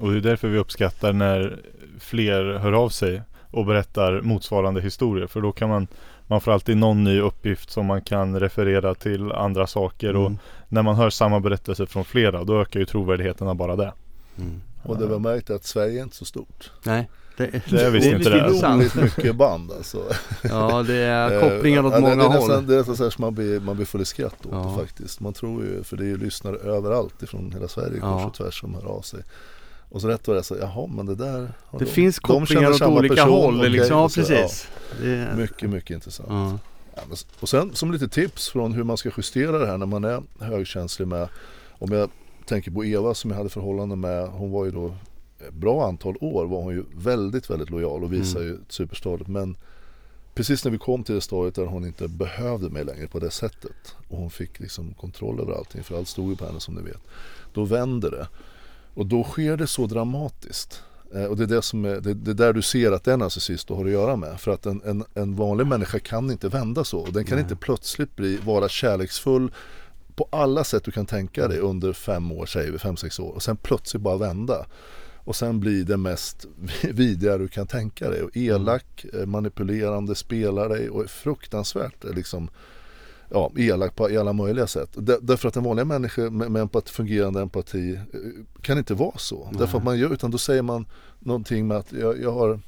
[0.00, 1.60] Och det är därför vi uppskattar när
[2.00, 5.26] fler hör av sig och berättar motsvarande historier.
[5.26, 5.86] För då kan man,
[6.28, 10.16] man får alltid någon ny uppgift som man kan referera till andra saker.
[10.16, 10.38] Och Mm.
[10.68, 13.92] när man hör samma berättelse från flera, då ökar ju trovärdigheten av bara det.
[14.38, 14.60] Mm.
[14.82, 16.70] Och det var märkt att Sverige är inte så stort.
[16.84, 18.38] Nej, det, Det är visst det är inte lite det.
[18.46, 18.84] intressant.
[18.86, 19.98] Otroligt mycket band alltså.
[20.42, 22.34] Ja, det är Eh, kopplingar åt det- många det är håll.
[22.48, 24.52] Nästan, det är nästan så här som man blir, man blir full i skratt åt
[24.52, 24.74] Ja.
[24.78, 25.20] det faktiskt.
[25.20, 28.12] Man tror ju, för det är ju lyssnare överallt ifrån hela Sverige Ja.
[28.18, 29.20] kors och tvärs som hör av sig.
[29.90, 32.70] Och så rätt vad det är så, jaha men det där Det de, finns kopplingar
[32.70, 33.58] åt olika person, håll.
[33.58, 33.96] okej, liksom.
[33.96, 34.68] Ja, så, precis.
[35.02, 36.28] Ja, är, mycket, mycket intressant.
[36.30, 36.58] ja.
[36.94, 39.86] Ja, men- och sen som lite tips från hur man ska justera det här när
[39.86, 41.28] man är högkänslig med
[41.70, 42.10] Om jag
[42.46, 44.94] tänker på Eva som jag hade förhållande med Hon var ju då
[45.48, 48.56] ett bra antal år var hon ju väldigt väldigt lojal och visade Mm.
[48.56, 49.56] ju superstadiet men
[50.34, 53.30] Precis när vi kom till det stadiet där hon inte behövde mig längre på det
[53.30, 56.74] sättet och hon fick liksom kontroll över allting för allt stod ju på henne som
[56.74, 57.00] ni vet
[57.54, 58.28] Då vänder det
[58.98, 60.82] och då sker det så dramatiskt
[61.14, 63.12] Eh, Och det är, det, som är, det, det är där du ser att det
[63.12, 64.40] är narcissist har att göra med.
[64.40, 66.98] För att en, en, en vanlig människa kan inte vända så.
[66.98, 67.42] Och den kan Nej.
[67.42, 69.52] inte plötsligt bli, vara kärleksfull
[70.14, 73.32] på alla sätt du kan tänka dig under fem år, säger vi, fem, sex år.
[73.32, 74.66] Och sen plötsligt bara vända.
[75.16, 76.46] Och sen bli det mest
[76.82, 78.22] vidriga du kan tänka dig.
[78.22, 82.50] Och elak, eh, manipulerande, spelar dig och är fruktansvärt eh, liksom
[83.30, 84.90] ja, elak på i alla möjliga sätt.
[84.94, 88.00] Där, därför att en vanlig människa med, med empati, fungerande empati eh,
[88.62, 89.44] kan inte vara så.
[89.44, 89.54] Nej.
[89.60, 90.86] Därför att man gör, utan då säger man
[91.18, 92.60] någonting med att jag, jag har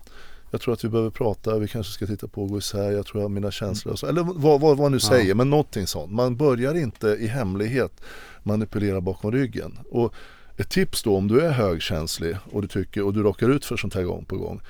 [0.50, 3.06] jag tror att vi behöver prata, vi kanske ska titta på och gå isär, jag
[3.06, 4.06] tror jag har mina känslor och så.
[4.06, 5.34] Eller vad, vad, vad nu säger, Ja.
[5.34, 6.12] men någonting sånt.
[6.12, 8.00] Man börjar inte i hemlighet
[8.42, 9.78] manipulera bakom ryggen.
[9.90, 10.14] Och
[10.56, 13.76] ett tips då om du är högkänslig och du tycker och du råkar ut för
[13.76, 14.60] sånt här gång på gång.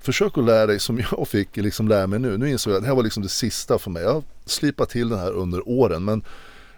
[0.00, 2.38] Försök att lära dig som jag fick liksom lära mig nu.
[2.38, 4.02] Nu insåg jag att det här var liksom det sista för mig.
[4.02, 6.24] Jag slipat till den här under åren men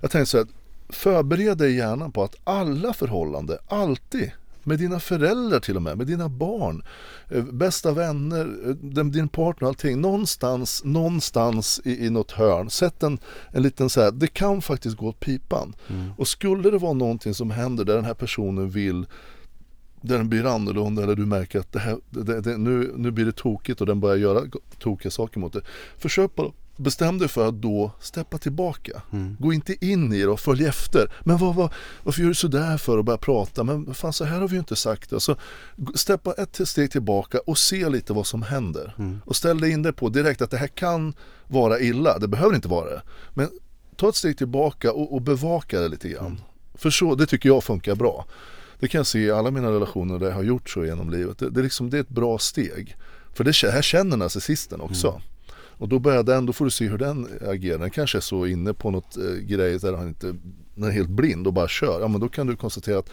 [0.01, 0.47] jag tänkte så här,
[0.89, 4.31] förbered dig gärna på att alla förhållanden, alltid,
[4.69, 6.83] med dina föräldrar till och med, med dina barn,
[7.29, 8.49] eh, bästa vänner,
[8.99, 10.01] eh, din partner, allting.
[10.01, 13.19] Någonstans, någonstans i, i något hörn, sätt en,
[13.51, 15.75] en liten så här, det kan faktiskt gå åt pipan.
[15.89, 16.11] Mm.
[16.17, 19.07] Och skulle det vara någonting som händer där den här personen vill
[20.01, 23.33] den blir annorlunda eller du märker att det här, det, det, nu, nu blir det
[23.33, 24.43] tokigt och den börjar göra
[24.79, 25.63] tokiga saker mot det.
[25.99, 29.03] Försök bara, bestäm dig för att då steppa tillbaka.
[29.13, 29.37] Mm.
[29.41, 31.13] Gå inte in i det och följ efter.
[31.25, 31.73] Men vad, vad,
[32.03, 33.65] varför gör du sådär för och börja prata?
[33.65, 35.13] Men fan så här har vi ju inte sagt.
[35.13, 35.37] Alltså,
[35.95, 38.95] steppa ett steg tillbaka och se lite vad som händer.
[38.99, 39.21] Mm.
[39.25, 41.15] Och ställ dig in det på direkt att det här kan
[41.47, 42.19] vara illa.
[42.19, 43.03] Det behöver inte vara det.
[43.35, 43.49] Men
[43.97, 46.41] ta ett steg tillbaka och, och bevaka det lite grann.
[46.75, 48.27] För så, det tycker jag funkar bra.
[48.81, 51.39] Det kan jag se i alla mina relationer där jag har gjort så genom livet.
[51.39, 52.97] Det, det, är, liksom, det är ett bra steg.
[53.35, 55.21] För det här känner narcissisten också.
[55.79, 57.79] Och då börjar den, då får du se hur den agerar.
[57.79, 60.35] Den kanske är så inne på något eh, grej där han inte,
[60.75, 62.01] den är helt blind och bara kör.
[62.01, 63.11] Ja men då kan du konstatera att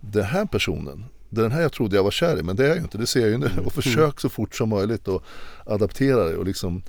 [0.00, 2.64] den här personen, det är den här jag trodde jag var kär i men det
[2.64, 3.50] är jag ju inte, det ser jag ju nu.
[3.64, 5.22] Och försök så fort som möjligt att
[5.66, 6.82] adaptera det och liksom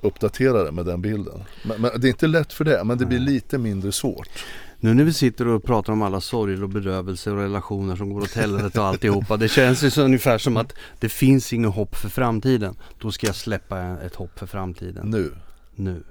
[0.00, 1.44] uppdatera det med den bilden.
[1.64, 4.44] Men, men det är inte lätt för det, men det blir lite mindre svårt.
[4.80, 8.20] Nu när vi sitter och pratar om alla sorger och bedrövelser och relationer som går
[8.20, 9.36] åt helvete och alltihopa.
[9.36, 12.76] Det känns ju så ungefär som att det finns inget hopp för framtiden.
[12.98, 15.10] Då ska jag släppa ett hopp för framtiden.
[15.10, 15.32] Nu,
[15.74, 16.02] Nu.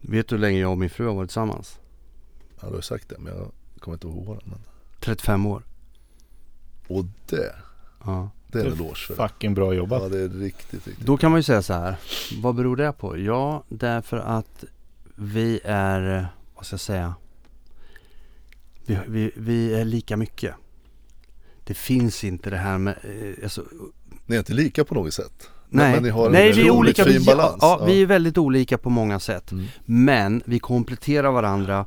[0.00, 1.78] Vet du hur länge jag och min fru har varit tillsammans?
[2.60, 3.50] ja, du har sagt det men jag
[3.80, 4.42] kommer inte ihåg åren.
[4.44, 4.58] Men...
[5.00, 5.62] 35 år.
[6.88, 7.54] Och det,
[8.04, 8.30] Ja.
[8.46, 9.14] det är en Det eloge för.
[9.28, 10.02] Fucking bra jobbat.
[10.02, 11.06] Ja det är riktigt, riktigt.
[11.06, 11.96] Då kan man ju säga så här.
[12.42, 13.18] Vad beror det på?
[13.18, 14.64] Ja, därför att
[15.14, 16.28] vi är,
[16.60, 17.14] vad ska jag säga?
[18.86, 20.54] Vi, vi, vi är lika mycket.
[21.64, 23.64] Det finns inte det här med, eh, alltså,
[24.26, 25.50] Ni är inte lika på något sätt.
[25.68, 27.04] Nej, men ni har en Nej vi är olika.
[27.04, 27.58] fin balans.
[27.60, 29.52] ja, ja, vi är väldigt olika på många sätt.
[29.52, 29.66] Mm.
[29.84, 31.86] Men vi kompletterar varandra.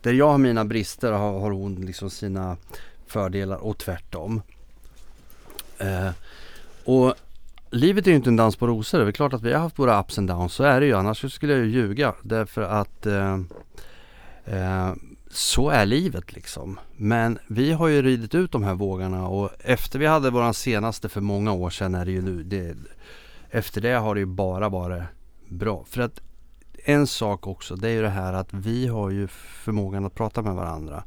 [0.00, 2.56] Där jag har mina brister har, har hon liksom sina
[3.06, 4.42] fördelar och tvärtom.
[5.78, 6.10] Eh,
[6.84, 7.14] och
[7.70, 8.98] livet är ju inte en dans på rosor.
[8.98, 10.52] Det är klart att vi har haft våra ups and downs.
[10.52, 10.94] Så är det ju.
[10.96, 12.14] Annars skulle jag ju ljuga.
[12.22, 13.38] Därför att eh,
[14.44, 14.92] eh,
[15.30, 16.78] så är livet liksom.
[16.96, 21.08] Men vi har ju ridit ut de här vågorna och efter vi hade våran senaste
[21.08, 22.42] för många år sedan är det ju nu.
[22.42, 22.74] Det,
[23.50, 25.02] efter det har det ju bara varit
[25.48, 25.84] bra.
[25.88, 26.20] För att
[26.84, 29.26] en sak också, det är ju det här att vi har ju
[29.64, 31.02] förmågan att prata med varandra.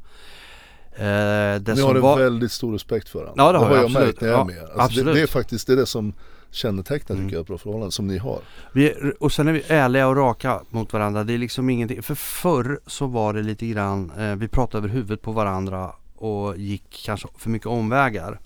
[0.96, 3.44] Eh, det Ni har en var- väldigt stor respekt för varandra.
[3.44, 4.06] Ja, det har vi, jag absolut.
[4.06, 4.58] märkt när jag är Ja, med.
[4.62, 5.06] Alltså absolut.
[5.06, 6.12] det, det är faktiskt det, är det som
[6.54, 7.26] kännetecknar Mm.
[7.28, 8.40] tycker jag ett bra förhållande som ni har.
[8.74, 11.24] Är- och sen är vi ärliga och raka mot varandra.
[11.24, 12.02] Det är liksom ingenting.
[12.02, 16.56] För förr så var det lite grann, eh, vi pratade över huvudet på varandra och
[16.58, 18.40] gick kanske för mycket omvägar.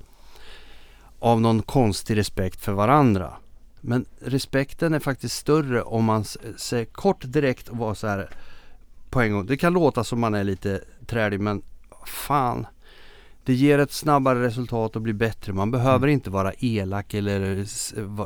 [1.18, 3.32] Av någon konstig respekt för varandra.
[3.80, 6.24] Men respekten är faktiskt större om man
[6.56, 8.30] säger kort direkt och var så här
[9.11, 9.46] på en gång.
[9.46, 11.62] Det kan låta som man är lite trälig men
[12.06, 12.66] fan.
[13.49, 15.53] Det ger ett snabbare resultat och blir bättre.
[15.53, 17.66] Man behöver inte vara elak eller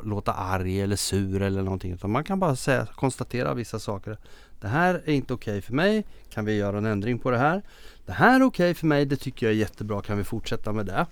[0.09, 1.93] låta arg eller sur eller någonting.
[1.93, 4.19] Utan man kan bara säga, konstatera vissa saker.
[4.61, 6.05] Det här är inte okej för mig.
[6.31, 7.63] Kan vi göra en ändring på det här?
[8.07, 9.07] Det här är okej för mig.
[9.07, 10.03] Det tycker jag är jättebra.
[10.03, 11.07] Kan vi fortsätta med det?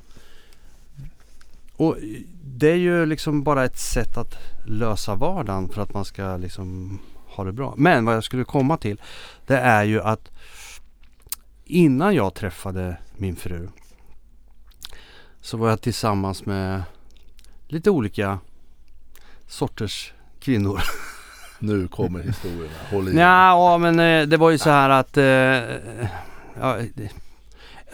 [1.77, 1.97] Och
[2.45, 4.35] det är ju liksom bara ett sätt att
[4.67, 7.75] lösa vardagen för att man ska liksom ha det bra.
[7.77, 9.01] Men vad jag skulle komma till
[9.47, 10.31] det är ju att
[11.65, 13.69] innan jag träffade min fru
[15.41, 16.83] så var jag tillsammans med
[17.69, 18.39] lite olika
[19.47, 20.81] sorters kvinnor.
[21.63, 23.17] Nu kommer historierna, håll i.
[23.17, 25.25] Ja, men eh, det var ju så här att eh,
[26.61, 27.11] ja, det,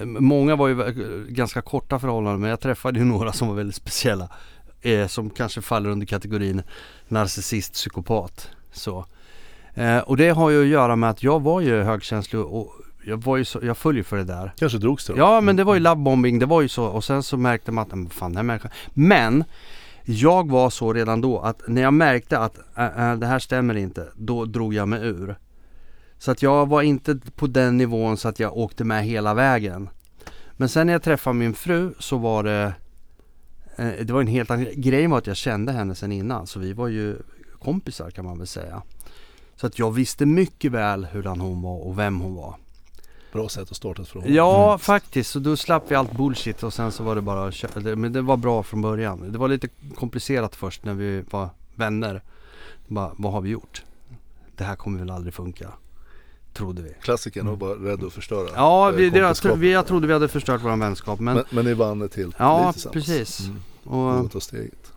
[0.05, 4.29] Många var ju ganska korta förhållanden men jag träffade ju några som var väldigt speciella.
[4.83, 6.63] Eh, som kanske faller under kategorin
[7.09, 8.51] narcissist, psykopat.
[8.73, 9.07] Så.
[9.75, 12.73] Eh, och det har ju att göra med att jag var ju högkänslig och
[13.07, 14.53] jag, var ju så, jag följer för det där.
[14.59, 15.19] Kanske drogs det då?
[15.19, 18.07] Ja men det var ju lovebombing, det var ju så och sen så märkte man
[18.07, 18.71] att, fan den här människan.
[18.95, 19.45] Men
[20.05, 23.75] jag var så redan då att när jag märkte att äh, äh, det här stämmer
[23.75, 25.37] inte, då drog jag mig ur.
[26.19, 29.89] Så att jag var inte på den nivån så att jag åkte med hela vägen.
[30.53, 32.73] Men sen när jag träffade min fru så var det
[33.77, 35.07] eh, Det var en helt annan grej.
[35.07, 37.17] Var att jag kände henne sen innan så vi var ju
[37.59, 38.83] kompisar kan man väl säga.
[39.57, 42.57] Så att jag visste mycket väl hurdan hon var och vem hon var.
[43.33, 44.37] Bra sätt att starta ett förhållande.
[44.37, 45.31] Ja, faktiskt.
[45.31, 47.53] Så då slapp vi allt bullshit och sen så var det bara
[47.97, 49.33] Men det var bra från början.
[49.33, 52.23] Det var lite komplicerat först när vi var vänner.
[52.89, 53.83] Bara, vad har vi gjort?
[54.57, 55.69] Det här kommer väl aldrig funka.
[56.53, 56.95] Trodde vi.
[57.03, 60.07] Klassikern var bara rädd att förstöra Ja, eh, vi, det, jag, tro- vi, jag trodde
[60.07, 62.93] vi hade förstört vår vänskap men, men, men ni vann ett helt Ja, liv tillsammans.
[63.07, 63.41] precis.
[63.41, 63.61] Mm.
[63.85, 64.93] och, Vågat ta steget.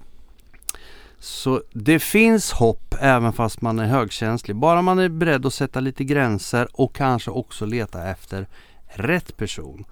[1.20, 4.56] Så det finns hopp även fast man är högkänslig.
[4.56, 8.48] Bara man är beredd att sätta lite gränser och kanske också leta efter
[8.88, 9.86] rätt person.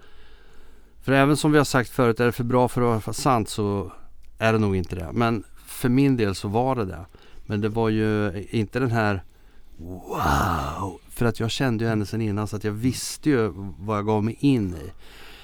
[1.02, 3.50] För även som vi har sagt förut, är det för bra för att vara sant
[3.50, 3.92] så
[4.38, 5.10] är det nog inte det.
[5.14, 7.06] Men för min del så var det det.
[7.46, 9.24] Men det var ju inte den här
[9.78, 11.00] Wow!
[11.10, 14.06] För att jag kände ju henne sen innan så att jag visste ju vad jag
[14.06, 14.92] gav mig in i.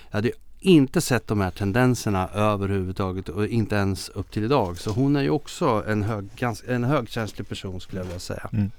[0.10, 0.34] Jag hade ju
[0.64, 4.78] inte sett de här tendenserna överhuvudtaget och inte ens upp till idag.
[4.80, 8.50] Så hon är ju också en, hög, ganska, en högkänslig person skulle jag vilja säga.
[8.54, 8.72] Mm.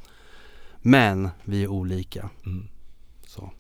[0.83, 2.29] Men vi är olika.
[2.47, 2.69] Mm.
[3.27, 3.51] Så.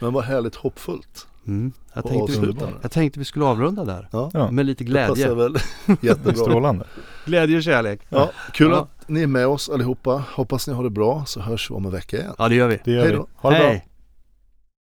[0.00, 1.26] Men vad härligt hoppfullt.
[1.46, 1.72] Mm.
[1.94, 4.08] Jag, tänkte vi, jag tänkte vi skulle avrunda där.
[4.12, 5.34] Ja, Med lite det passar glädje.
[5.34, 5.56] väl
[6.00, 6.34] jättebra.
[6.34, 6.84] strålande.
[7.26, 8.00] Glädje och kärlek.
[8.08, 8.80] Ja, kul Ja.
[9.00, 10.24] att ni är med oss allihopa.
[10.34, 12.34] Hoppas ni har det bra så hörs vi om en vecka igen.
[12.38, 12.78] Ja det gör vi.
[12.84, 13.16] Det gör Hej vi.
[13.16, 13.26] då.
[13.36, 13.68] Ha det bra.
[13.68, 13.86] Hej.